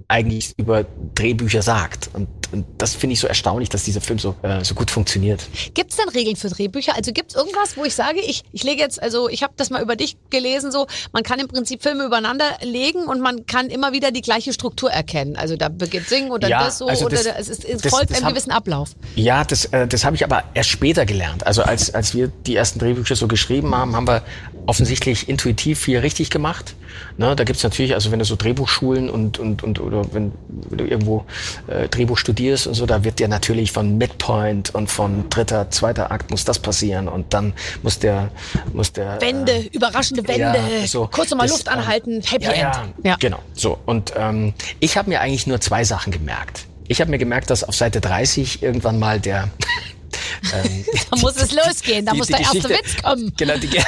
[0.09, 2.11] eigentlich über Drehbücher sagt.
[2.15, 5.47] Und, und das finde ich so erstaunlich, dass dieser Film so, äh, so gut funktioniert.
[5.75, 6.95] Gibt es denn Regeln für Drehbücher?
[6.97, 9.71] Also gibt es irgendwas, wo ich sage, ich, ich lege jetzt, also ich habe das
[9.71, 13.69] mal über dich gelesen, so man kann im Prinzip Filme übereinander legen und man kann
[13.69, 15.37] immer wieder die gleiche Struktur erkennen.
[15.37, 17.91] Also da beginnt Singen und dann ja, das so also oder das, es, ist, es
[17.91, 18.91] folgt einem gewissen Ablauf.
[19.15, 21.47] Ja, das, äh, das habe ich aber erst später gelernt.
[21.47, 24.23] Also als, als wir die ersten Drehbücher so geschrieben haben, haben wir
[24.67, 26.75] offensichtlich intuitiv viel richtig gemacht.
[27.17, 30.79] Ne, da gibt's natürlich, also wenn du so Drehbuchschulen und, und, und oder wenn, wenn
[30.79, 31.25] du irgendwo
[31.67, 36.11] äh, Drehbuch studierst und so, da wird dir natürlich von Midpoint und von dritter, zweiter
[36.11, 38.31] Akt muss das passieren und dann muss der
[38.73, 42.61] muss der Wende, äh, überraschende Wende, ja, so, kurz mal Luft anhalten, Happy ja, End.
[42.63, 43.41] Ja, ja, genau.
[43.55, 46.67] So und ähm, ich habe mir eigentlich nur zwei Sachen gemerkt.
[46.87, 49.51] Ich habe mir gemerkt, dass auf Seite 30 irgendwann mal der
[50.55, 53.33] ähm, da muss es losgehen, da die, muss die der erste Geschichte, Witz kommen.
[53.37, 53.69] Genau, die,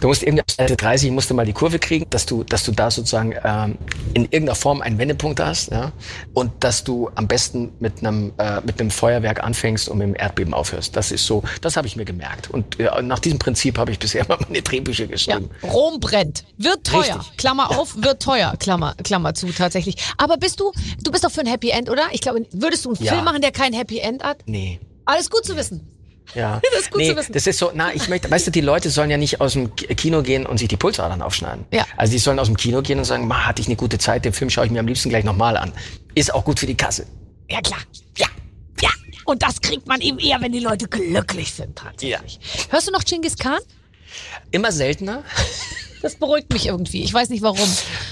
[0.00, 2.64] Du musst irgendwie auf Seite 30 musst du mal die Kurve kriegen, dass du, dass
[2.64, 3.78] du da sozusagen ähm,
[4.14, 5.92] in irgendeiner Form einen Wendepunkt hast, ja,
[6.34, 10.14] und dass du am besten mit einem äh, mit einem Feuerwerk anfängst und mit dem
[10.14, 10.96] Erdbeben aufhörst.
[10.96, 12.50] Das ist so, das habe ich mir gemerkt.
[12.50, 15.50] Und ja, nach diesem Prinzip habe ich bisher immer meine Drehbücher geschrieben.
[15.62, 17.16] Ja, Rom brennt, wird teuer.
[17.18, 17.36] Richtig.
[17.38, 18.54] Klammer auf, wird teuer.
[18.58, 19.96] Klammer, Klammer zu tatsächlich.
[20.18, 20.72] Aber bist du,
[21.02, 22.02] du bist doch für ein Happy End, oder?
[22.12, 23.12] Ich glaube, würdest du einen Ja.
[23.12, 24.38] Film machen, der kein Happy End hat?
[24.46, 24.80] Nee.
[25.04, 25.95] Alles gut zu wissen.
[26.34, 26.60] Ja.
[26.72, 27.32] Das ist gut nee, zu wissen.
[27.32, 29.74] Das ist so, na, ich möchte, weißt du, die Leute sollen ja nicht aus dem
[29.76, 31.64] Ki- Kino gehen und sich die Pulsadern aufschneiden.
[31.72, 31.86] Ja.
[31.96, 34.24] Also die sollen aus dem Kino gehen und sagen, ma, hatte ich eine gute Zeit,
[34.24, 35.72] den Film schaue ich mir am liebsten gleich nochmal an.
[36.14, 37.06] Ist auch gut für die Kasse.
[37.50, 37.80] Ja, klar.
[38.18, 38.26] Ja.
[38.82, 38.90] Ja.
[39.24, 42.38] Und das kriegt man eben eher, wenn die Leute glücklich sind, tatsächlich.
[42.70, 43.58] Hörst du noch Genghis Khan?
[44.50, 45.22] Immer seltener.
[46.02, 47.02] Das beruhigt mich irgendwie.
[47.02, 47.68] Ich weiß nicht warum.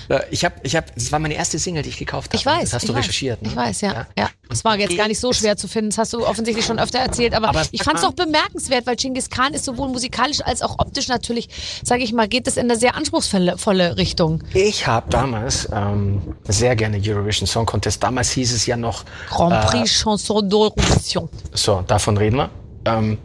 [0.09, 2.37] Äh, Ich habe, ich habe, das war meine erste Single, die ich gekauft habe.
[2.37, 2.63] Ich weiß.
[2.65, 3.01] Das hast ich du weiß.
[3.05, 3.43] recherchiert.
[3.43, 3.49] Ne?
[3.49, 4.07] Ich weiß, ja.
[4.19, 4.31] ja.
[4.51, 5.91] Es war jetzt gar nicht so schwer zu finden.
[5.91, 7.35] Das hast du offensichtlich schon öfter erzählt.
[7.35, 10.79] Aber, Aber- ich fand es doch bemerkenswert, weil Genghis Khan ist sowohl musikalisch als auch
[10.79, 11.49] optisch natürlich,
[11.85, 14.43] sage ich mal, geht es in eine sehr anspruchsvolle volle Richtung.
[14.55, 18.03] Ich habe damals ähm, sehr gerne Eurovision Song Contest.
[18.03, 21.29] Damals hieß es ja noch, Grand Prix Chanson d'Eurovision.
[21.53, 22.51] so, davon reden wir.
[22.87, 23.19] Ähm,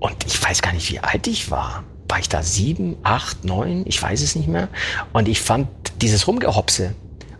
[0.00, 1.84] und ich weiß gar nicht, wie alt ich war.
[2.08, 3.84] War ich da sieben, acht, neun?
[3.86, 4.68] Ich weiß es nicht mehr.
[5.12, 5.68] Und ich fand
[6.00, 6.94] dieses Rumgehopse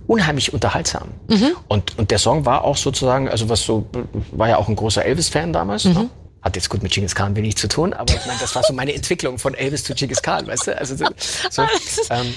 [0.06, 1.08] unheimlich unterhaltsam.
[1.68, 3.86] Und, und der Song war auch sozusagen, also was so,
[4.32, 5.84] war ja auch ein großer Elvis-Fan damals.
[5.94, 6.10] Ne?
[6.40, 8.72] Hat jetzt gut mit Genghis Khan wenig zu tun, aber ich meine, das war so
[8.72, 10.78] meine Entwicklung von Elvis zu Genghis Khan, weißt du?
[10.78, 11.04] Also so,
[11.50, 11.62] so,
[12.10, 12.32] ähm,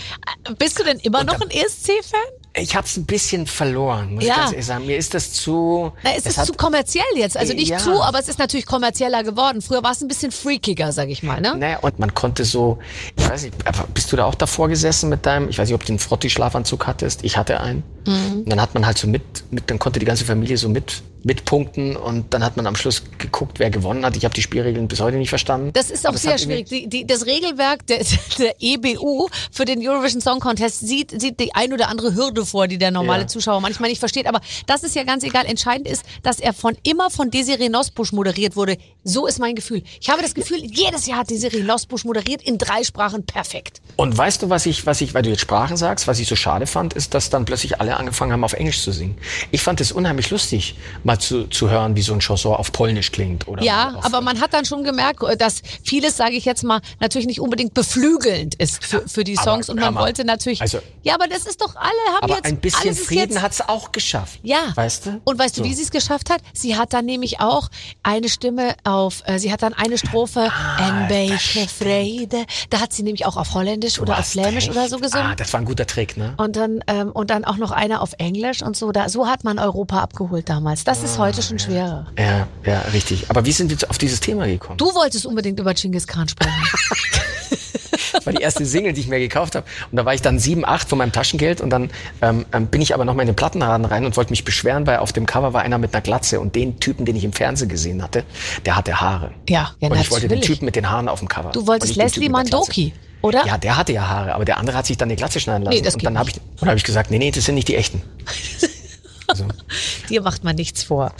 [0.57, 2.19] Bist du denn immer noch ein ESC-Fan?
[2.53, 4.33] Ich habe es ein bisschen verloren, muss Ja.
[4.33, 4.85] ich ganz ehrlich sagen.
[4.85, 5.93] Mir ist das zu.
[6.03, 7.37] Na, es ist hat- zu kommerziell jetzt.
[7.37, 7.77] Also nicht Ja.
[7.77, 9.61] zu, aber es ist natürlich kommerzieller geworden.
[9.61, 11.55] Früher war es ein bisschen freakiger, sag ich mal, ne?
[11.57, 12.77] Naja, und man konnte so,
[13.17, 13.55] ich weiß nicht,
[13.93, 16.87] bist du da auch davor gesessen mit deinem, ich weiß nicht, ob du einen Frotti-Schlafanzug
[16.87, 17.83] hattest, ich hatte einen.
[18.05, 19.21] Und dann hat man halt so mit,
[19.51, 23.03] mit, dann konnte die ganze Familie so mit, mitpunkten und dann hat man am Schluss
[23.17, 24.15] geguckt, wer gewonnen hat.
[24.17, 25.71] Ich habe die Spielregeln bis heute nicht verstanden.
[25.73, 26.67] Das ist auch sehr schwierig.
[26.69, 28.03] Die, die, das Regelwerk der,
[28.39, 32.67] der EBU für den Eurovision Song Contest sieht, sieht die ein oder andere Hürde vor,
[32.67, 33.27] die der normale Ja.
[33.27, 34.25] Zuschauer manchmal nicht versteht.
[34.25, 35.45] Aber das ist ja ganz egal.
[35.45, 38.77] Entscheidend ist, dass er von immer von Desiree Nosbusch moderiert wurde.
[39.03, 39.83] So ist mein Gefühl.
[39.99, 43.81] Ich habe das Gefühl, jedes Jahr hat Desiree Nosbusch moderiert in drei Sprachen perfekt.
[43.95, 46.35] Und weißt du, was ich, was ich, weil du jetzt Sprachen sagst, was ich so
[46.35, 49.17] schade fand, ist, dass dann plötzlich alle angefangen haben, auf Englisch zu singen.
[49.51, 53.11] Ich fand es unheimlich lustig, mal zu, zu hören, wie so ein Chanson auf Polnisch
[53.11, 53.47] klingt.
[53.47, 56.81] Oder Ja, auf, aber man hat dann schon gemerkt, dass vieles, sage ich jetzt mal,
[56.99, 60.61] natürlich nicht unbedingt beflügelnd ist für, für die Aber Songs und man mal, wollte natürlich.
[60.61, 63.61] also- ja, aber das ist doch alle haben aber jetzt ein bisschen Frieden jetzt, hat's
[63.61, 64.39] auch geschafft.
[64.43, 64.71] Ja.
[64.75, 65.21] Weißt du?
[65.23, 65.69] Und weißt du, So.
[65.69, 66.41] wie sie es geschafft hat?
[66.53, 67.69] Sie hat dann nämlich auch
[68.03, 71.07] eine Stimme auf, äh, sie hat dann eine Strophe, Ah,
[71.67, 72.45] Freude.
[72.69, 74.71] Da hat sie nämlich auch auf Holländisch oder auf Flämisch recht.
[74.71, 75.27] oder so gesungen.
[75.27, 76.33] Ah, das war ein guter Trick, ne?
[76.37, 78.91] Und dann, ähm, und dann auch noch einer auf Englisch und so.
[78.91, 80.83] Da, so hat man Europa abgeholt damals.
[80.83, 82.05] Das ist heute schon schwerer.
[82.17, 83.29] Ja, ja, richtig.
[83.29, 84.77] Aber wie sind wir auf dieses Thema gekommen?
[84.77, 86.53] Du wolltest unbedingt über Genghis Khan sprechen.
[88.13, 89.65] Das war die erste Single, die ich mir gekauft habe.
[89.91, 91.59] Und da war ich dann sieben, acht von meinem Taschengeld.
[91.61, 91.89] Und dann
[92.21, 94.85] ähm, ähm, bin ich aber noch mal in den Plattenladen rein und wollte mich beschweren,
[94.85, 96.39] weil auf dem Cover war einer mit einer Glatze.
[96.39, 98.23] Und den Typen, den ich im Fernsehen gesehen hatte,
[98.65, 99.31] der hatte Haare.
[99.49, 100.41] Ja, ja Und ich wollte den.
[100.41, 101.51] Typen mit den Haaren auf dem Cover.
[101.51, 102.29] Du wolltest Leslie.
[102.29, 103.45] Mandoki, oder?
[103.45, 105.75] Ja, der hatte ja Haare, aber der andere hat sich dann die Glatze schneiden lassen.
[105.75, 107.67] Nee, das und dann habe ich, dann hab ich gesagt, nee, nee, das sind nicht
[107.67, 108.01] die echten.
[109.31, 109.45] Also,
[110.09, 111.13] Dir macht man nichts vor.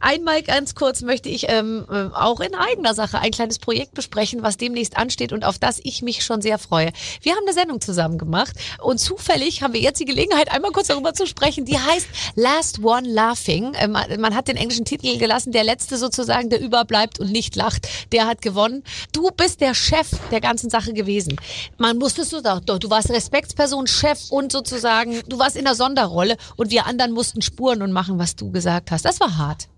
[0.00, 4.42] Einmal ganz kurz möchte ich ähm, ähm, auch in eigener Sache ein kleines Projekt besprechen,
[4.42, 6.92] was demnächst ansteht und auf das ich mich schon sehr freue.
[7.22, 10.86] Wir haben eine Sendung zusammen gemacht und zufällig haben wir jetzt die Gelegenheit, einmal kurz
[10.86, 11.64] darüber zu sprechen.
[11.64, 12.06] Die heißt
[12.36, 13.72] Last One Laughing.
[13.78, 17.88] Ähm, man hat den englischen Titel gelassen, der letzte sozusagen, der überbleibt und nicht lacht,
[18.12, 18.84] der hat gewonnen.
[19.12, 21.36] Du bist der Chef der ganzen Sache gewesen.
[21.78, 26.36] Man musstest du doch, du warst Respektsperson, Chef und sozusagen, du warst in der Sonderrolle
[26.56, 29.06] und wir anderen mussten spuren und machen, was du gesagt hast.
[29.06, 29.68] Das war hart.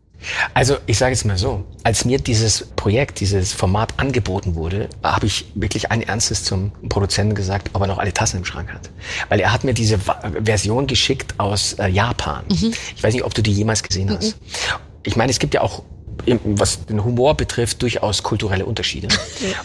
[0.53, 5.26] also ich sage jetzt mal so, als mir dieses Projekt, dieses Format angeboten wurde, habe
[5.26, 8.91] ich wirklich ein Ernstes zum Produzenten gesagt, ob er noch alle Tassen im Schrank hat.
[9.29, 10.01] Weil er hat mir diese
[10.43, 12.43] Version geschickt aus äh, Japan.
[12.97, 14.37] Ich weiß nicht, ob du die jemals gesehen hast.
[15.05, 15.85] Ich meine, es gibt ja auch
[16.45, 19.09] was den Humor betrifft, durchaus kulturelle Unterschiede.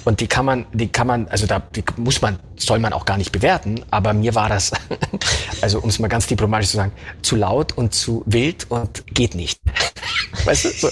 [0.05, 3.05] Und die kann man, die kann man, also da die muss man, soll man auch
[3.05, 4.71] gar nicht bewerten, aber mir war das,
[5.61, 9.35] also um es mal ganz diplomatisch zu sagen, zu laut und zu wild und geht
[9.35, 9.59] nicht.
[10.45, 10.69] Weißt du?
[10.69, 10.89] So.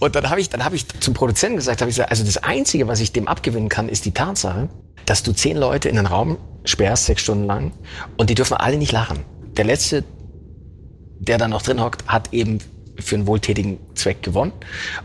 [0.00, 2.38] Und dann habe ich, dann habe ich zum Produzenten gesagt, habe ich gesagt, also das
[2.38, 4.68] Einzige, was ich dem abgewinnen kann, ist die Tatsache,
[5.06, 7.72] dass du zehn Leute in einen Raum sperrst, sechs Stunden lang,
[8.16, 9.20] und die dürfen alle nicht lachen.
[9.56, 10.04] Der letzte,
[11.18, 12.58] der da noch drin hockt, hat eben
[12.98, 14.52] für einen wohltätigen Zweck gewonnen.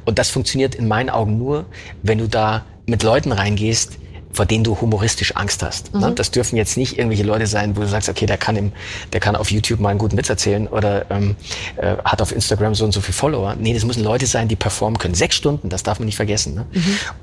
[0.06, 1.66] Und das funktioniert in meinen Augen nur,
[2.04, 3.98] wenn du da mit Leuten reingehst,
[4.32, 5.94] vor denen du humoristisch Angst hast.
[5.94, 6.12] Ne?
[6.14, 8.72] Das dürfen jetzt nicht irgendwelche Leute sein, wo du sagst, okay, der kann im,
[9.12, 11.36] der kann auf YouTube mal einen guten Witz erzählen oder ähm,
[11.78, 13.56] äh, hat auf Instagram so und so viele Follower.
[13.60, 15.16] Nee, das müssen Leute sein, die performen können.
[15.16, 16.54] Sechs Stunden, das darf man nicht vergessen.
[16.54, 16.66] Ne?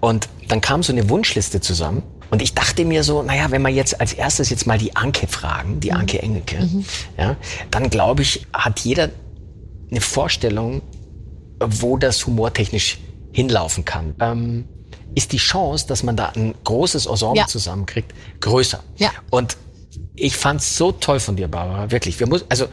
[0.01, 2.03] Und dann kam so eine Wunschliste zusammen.
[2.31, 5.29] Und ich dachte mir so, naja, wenn wir jetzt als erstes jetzt mal die Anke
[5.29, 6.69] fragen, die Anke Engelke,
[7.17, 7.37] ja,
[7.71, 9.11] dann glaube ich, hat jeder
[9.91, 10.83] eine Vorstellung,
[11.61, 12.99] wo das humortechnisch
[13.33, 14.15] hinlaufen kann.
[14.21, 14.65] Ähm,
[15.15, 17.47] ist die Chance, dass man da ein großes Ensemble Ja.
[17.47, 18.83] zusammenkriegt, größer.
[18.97, 19.11] Ja.
[19.31, 19.57] Und
[20.15, 22.19] ich fand's so toll von dir, Barbara, wirklich.
[22.21, 22.67] Wir muss, also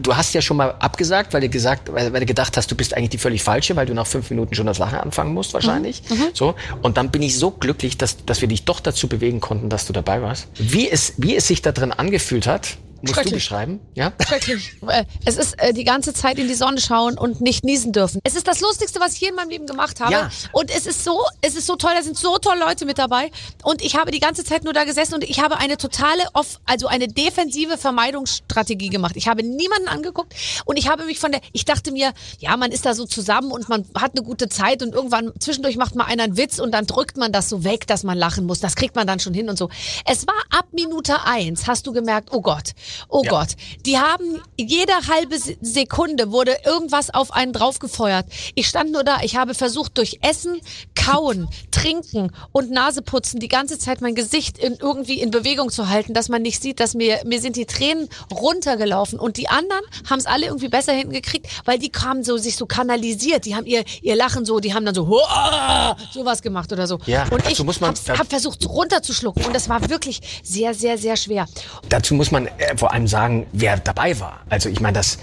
[0.00, 2.74] du hast ja schon mal abgesagt, weil du gesagt, weil, weil du gedacht hast, du
[2.74, 5.54] bist eigentlich die völlig falsche, weil du nach fünf Minuten schon das Lachen anfangen musst,
[5.54, 6.02] wahrscheinlich.
[6.32, 6.54] So.
[6.82, 9.86] Und dann bin ich so glücklich, dass, dass wir dich doch dazu bewegen konnten, dass
[9.86, 10.48] du dabei warst.
[10.58, 14.12] Wie es, wie es sich da drin angefühlt hat, musst du beschreiben, ja?
[14.26, 14.72] Schrecklich.
[14.88, 18.20] Äh, Es ist äh, die ganze Zeit in die Sonne schauen und nicht niesen dürfen.
[18.24, 20.12] Es ist das Lustigste, was ich je in meinem Leben gemacht habe.
[20.12, 20.30] Ja.
[20.52, 23.30] Und es ist so, es ist so toll, da sind so tolle Leute mit dabei.
[23.62, 26.60] Und ich habe die ganze Zeit nur da gesessen und ich habe eine totale, off,
[26.66, 29.16] also eine defensive Vermeidungsstrategie gemacht.
[29.16, 30.34] Ich habe niemanden angeguckt
[30.64, 33.52] und ich habe mich von der, ich dachte mir, ja, man ist da so zusammen
[33.52, 36.72] und man hat eine gute Zeit und irgendwann zwischendurch macht mal einer einen Witz und
[36.72, 38.60] dann drückt man das so weg, dass man lachen muss.
[38.60, 39.68] Das kriegt man dann schon hin und so.
[40.04, 42.70] Es war ab Minute eins, hast du gemerkt, oh Gott,
[43.08, 43.30] oh Ja.
[43.30, 43.48] Gott.
[43.86, 48.26] Die haben jede halbe Se- Sekunde wurde irgendwas auf einen draufgefeuert.
[48.54, 49.18] Ich stand nur da.
[49.22, 50.60] Ich habe versucht, durch Essen,
[50.94, 56.14] Kauen, Trinken und Naseputzen die ganze Zeit mein Gesicht in, irgendwie in Bewegung zu halten,
[56.14, 59.18] dass man nicht sieht, dass mir, mir sind die Tränen runtergelaufen.
[59.18, 62.66] Und die anderen haben es alle irgendwie besser hingekriegt, weil die kamen so, sich so
[62.66, 63.44] kanalisiert.
[63.44, 66.98] Die haben ihr, ihr Lachen so, die haben dann so, "Huah!" sowas gemacht oder so.
[67.06, 69.44] Ja, und ich dazu muss man- habe hab versucht runterzuschlucken.
[69.44, 71.46] Und das war wirklich sehr, sehr, sehr schwer.
[71.88, 74.40] Dazu muss man äh, vor allem sagen, wer dabei war.
[74.48, 75.18] Also ich meine, das,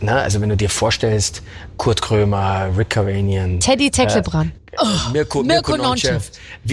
[0.00, 1.42] ne, also wenn du dir vorstellst,
[1.76, 4.52] Kurt Krömer, Rick Cavanian, Teddy Tecklebrand.
[4.72, 6.30] äh, Mirko, Mirko Mirko Nonchev,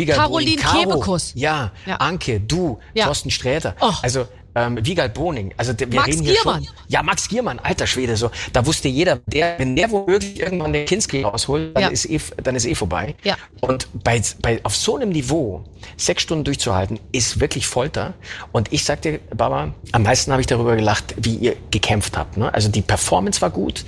[0.07, 1.31] Caroline Caro, Kebekus.
[1.35, 1.95] Ja, Ja.
[1.95, 3.05] Anke, du, Ja.
[3.05, 3.75] Thorsten Sträter.
[3.79, 3.91] Oh.
[4.01, 4.27] Also
[4.57, 5.53] ähm, Vigal Boning.
[5.57, 6.65] Also wir Max reden hier Giermann.
[6.65, 6.73] schon.
[6.87, 8.17] Ja, Max Giermann, alter Schwede.
[8.17, 11.89] So, da wusste jeder, der, wenn der womöglich irgendwann den Kinski rausholt, dann Ja.
[11.89, 13.15] ist eh, dann ist eh vorbei.
[13.23, 13.35] Ja.
[13.61, 15.63] Und bei, bei, auf so einem Niveau
[15.95, 18.13] sechs Stunden durchzuhalten, ist wirklich Folter.
[18.51, 22.37] Und ich sag dir, Baba, am meisten habe ich darüber gelacht, wie ihr gekämpft habt.
[22.37, 22.53] Ne?
[22.53, 23.85] Also die Performance war gut,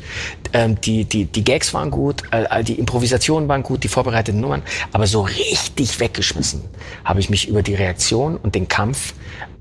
[0.53, 4.61] ähm, die, die, die Gags waren gut, äh, die Improvisationen waren gut, die vorbereiteten Nummern.
[4.91, 6.61] Aber so richtig weggeschmissen
[7.03, 9.13] habe ich mich über die Reaktion und den Kampf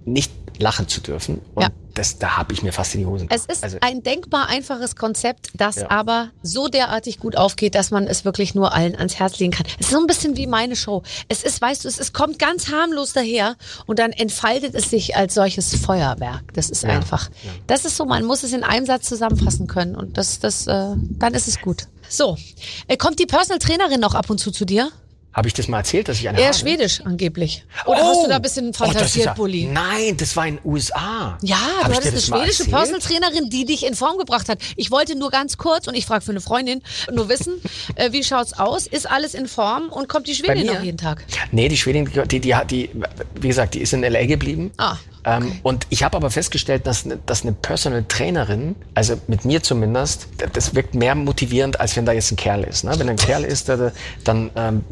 [0.05, 1.41] nicht lachen zu dürfen.
[1.55, 1.69] Und Ja.
[1.95, 4.97] das, da habe ich mir fast in die Hosen Es ist also, ein denkbar einfaches
[4.97, 5.91] Konzept, das Ja.
[5.91, 9.67] aber so derartig gut aufgeht, dass man es wirklich nur allen ans Herz legen kann.
[9.79, 11.03] Es ist so ein bisschen wie meine Show.
[11.29, 13.57] Es ist, weißt du, es, es kommt ganz harmlos daher
[13.87, 16.53] und dann entfaltet es sich als solches Feuerwerk.
[16.55, 16.91] Das ist Ja.
[16.91, 17.31] einfach.
[17.67, 20.95] Das ist so, man muss es in einem Satz zusammenfassen können und das, das, äh,
[20.97, 21.85] dann ist es gut.
[22.09, 22.37] So,
[22.87, 24.91] äh, kommt die Personal Trainerin noch ab und zu zu dir?
[25.33, 27.65] Habe ich das mal erzählt, dass ich eine Er ist schwedisch angeblich.
[27.87, 29.67] Oder hast du da ein bisschen Oh, fantasiert, ja- Bulli?
[29.71, 31.39] Nein, das war in den USA.
[31.43, 32.71] Ja, Hab du hattest eine schwedische erzählt?
[32.71, 34.59] Personal Trainerin, die dich in Form gebracht hat.
[34.77, 37.61] Ich wollte nur ganz kurz, und ich frage für eine Freundin, nur wissen,
[37.95, 38.87] äh, wie schaut's aus?
[38.87, 41.25] Ist alles in Form und kommt die Schwedin noch jeden Tag?
[41.53, 42.91] Nee, die Schwedin, die, die, hat die,
[43.41, 44.25] wie gesagt, die ist in L.A.
[44.27, 44.73] geblieben.
[44.79, 49.45] Ah, Ähm, und ich habe aber festgestellt, dass, eine- dass eine Personal Trainerin, also mit
[49.45, 52.85] mir zumindest, das wirkt mehr motivierend, als wenn da jetzt ein Kerl ist.
[52.85, 52.93] Ne?
[52.99, 53.69] Wenn ein Kerl ist,
[54.25, 54.85] dann ähm,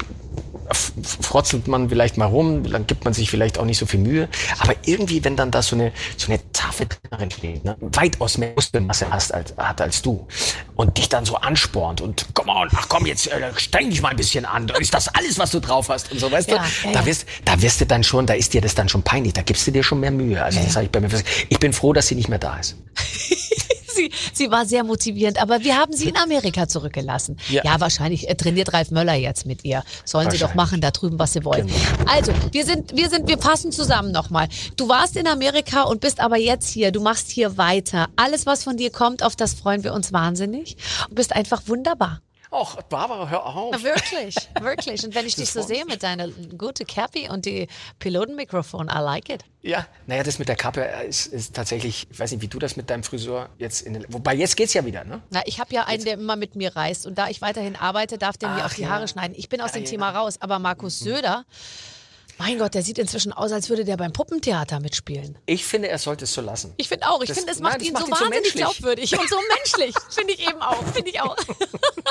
[0.73, 4.27] frotzelt man vielleicht mal rum, dann gibt man sich vielleicht auch nicht so viel Mühe.
[4.59, 7.75] Aber irgendwie, wenn dann da so eine, so eine taffe Trainerin steht, ne?
[7.79, 10.27] weitaus mehr Muskelmasse hast als, hat als du
[10.75, 14.09] und dich dann so anspornt und komm on, ach komm jetzt, äh, streng dich mal
[14.09, 16.87] ein bisschen an, ist das alles, was du drauf hast und so, weißt Ja, du?
[16.87, 19.33] ja, da wirst, da wirst du dann schon, da ist dir das dann schon peinlich,
[19.33, 20.43] da gibst du dir schon mehr Mühe.
[20.43, 21.09] Also das habe ich bei mir.
[21.49, 22.75] Ich bin froh, dass sie nicht mehr da ist.
[23.97, 27.37] Sie, sie war sehr motivierend, aber wir haben sie in Amerika zurückgelassen.
[27.49, 27.79] Ja, Ja.
[27.81, 29.83] wahrscheinlich äh, trainiert Ralf Möller jetzt mit ihr.
[30.05, 31.67] Sollen sie doch machen da drüben, was sie wollen.
[31.67, 31.79] Genau.
[32.11, 34.47] Also, wir sind, wir sind, wir fassen zusammen nochmal.
[34.75, 36.91] Du warst in Amerika und bist aber jetzt hier.
[36.91, 38.07] Du machst hier weiter.
[38.15, 40.77] Alles, was von dir kommt, auf das freuen wir uns wahnsinnig.
[41.09, 42.21] Du bist einfach wunderbar.
[42.49, 43.75] Och, Barbara, hör auf.
[43.75, 45.03] Na, wirklich, wirklich.
[45.05, 47.67] Und wenn ich dich so sehe mit deiner gute Cappy und die
[47.99, 49.43] Pilotenmikrofon, I like it.
[49.61, 52.77] Ja, naja, das mit der Kappe ist, ist tatsächlich, ich weiß nicht, wie du das
[52.77, 55.21] mit deinem Friseur jetzt in den, wobei jetzt geht's ja wieder, ne?
[55.29, 57.05] Na, ich habe ja einen, der immer mit mir reist.
[57.05, 58.89] Und da ich weiterhin arbeite, darf der mir Ach auch die ja.
[58.89, 59.35] Haare schneiden.
[59.37, 59.89] Ich bin aus Ja, dem ja.
[59.89, 60.37] Thema raus.
[60.39, 61.43] Aber Markus Söder,
[62.39, 65.37] mein Gott, der sieht inzwischen aus, als würde der beim Puppentheater mitspielen.
[65.45, 66.73] Ich finde, er sollte es so lassen.
[66.77, 67.21] Ich finde auch.
[67.21, 68.63] Ich finde, es nein, macht das ihn macht so ihn so wahnsinnig menschlich.
[68.63, 69.95] glaubwürdig und so menschlich.
[70.09, 70.83] finde ich eben auch.
[70.93, 71.35] Finde ich auch.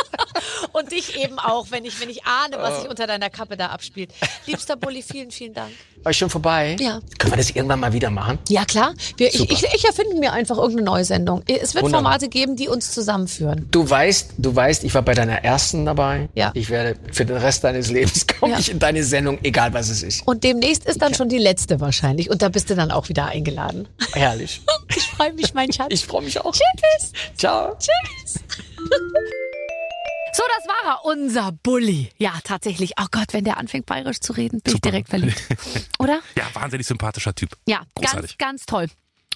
[0.73, 3.69] und dich eben auch, wenn ich, wenn ich ahne, was sich unter deiner Kappe da
[3.69, 4.11] abspielt.
[4.47, 5.71] Liebster Bulli, vielen, vielen Dank.
[6.03, 6.77] War ich schon vorbei?
[6.79, 7.01] Ja.
[7.19, 8.39] Können wir das irgendwann mal wieder machen?
[8.49, 8.95] Ja, klar.
[9.17, 11.43] Wir, ich, ich, ich erfinde mir einfach irgendeine neue Sendung.
[11.47, 12.03] Es wird Wunderbar.
[12.13, 13.69] Formate geben, die uns zusammenführen.
[13.71, 16.29] Du weißt, du weißt, ich war bei deiner ersten dabei.
[16.35, 16.51] Ja.
[16.55, 18.59] Ich werde für den Rest deines Lebens komme Ja.
[18.59, 20.16] ich in deine Sendung, egal was es ist.
[20.25, 22.31] Und demnächst ist dann schon die letzte wahrscheinlich.
[22.31, 23.89] Und da bist du dann auch wieder eingeladen.
[24.13, 24.61] Herrlich.
[24.97, 25.89] Ich freue mich, mein Schatz.
[25.91, 26.53] Ich freue mich auch.
[26.53, 27.13] Tschüss.
[27.37, 27.75] Ciao.
[27.77, 28.35] Tschüss.
[30.33, 32.11] So, das war er, unser Bulli.
[32.19, 32.93] Ja, tatsächlich.
[33.01, 34.75] Oh Gott, wenn der anfängt bayerisch zu reden, bin Super.
[34.75, 35.43] ich direkt verliebt.
[35.99, 36.21] Oder?
[36.37, 37.57] Ja, wahnsinnig sympathischer Typ.
[37.67, 38.37] Ja, Großartig.
[38.39, 38.87] ganz, ganz toll.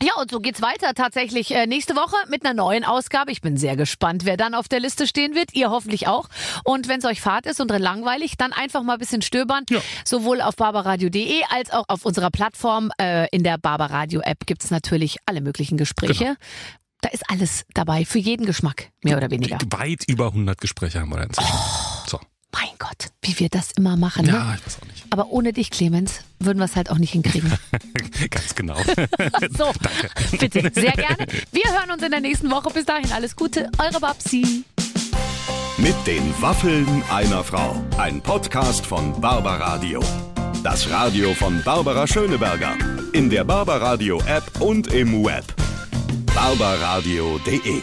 [0.03, 3.33] Ja, und so geht's weiter tatsächlich äh, nächste Woche mit einer neuen Ausgabe.
[3.33, 5.55] Ich bin sehr gespannt, wer dann auf der Liste stehen wird.
[5.55, 6.29] Ihr hoffentlich auch.
[6.65, 9.65] Und wenn es euch fad ist und langweilig, dann einfach mal ein bisschen stöbern.
[9.69, 9.81] Ja.
[10.05, 12.91] Sowohl auf barbaradio.de als auch auf unserer Plattform.
[13.01, 16.25] Äh, in der Barbaradio App gibt's natürlich alle möglichen Gespräche.
[16.25, 16.37] Genau.
[17.03, 19.59] Da ist alles dabei, für jeden Geschmack, mehr oder weniger.
[19.71, 21.57] Weit über 100 Gespräche haben wir da inzwischen.
[22.07, 22.21] So.
[22.53, 24.27] Mein Gott, wie wir das immer machen.
[24.27, 24.33] Ne?
[24.33, 25.05] Ja, ich weiß auch nicht.
[25.11, 27.53] Aber ohne dich, Clemens, würden wir es halt auch nicht hinkriegen.
[28.31, 28.77] Ganz genau.
[29.57, 29.73] So,
[30.39, 31.27] bitte, sehr gerne.
[31.53, 32.71] Wir hören uns in der nächsten Woche.
[32.71, 33.71] Bis dahin, alles Gute.
[33.79, 34.65] Eure Babsi.
[35.79, 37.83] Mit den Waffeln einer Frau.
[37.99, 40.03] Ein Podcast von Barbaradio.
[40.63, 42.77] Das Radio von Barbara Schöneberger.
[43.13, 45.45] In der Barbaradio App und im Web.
[46.35, 47.83] barbaradio.de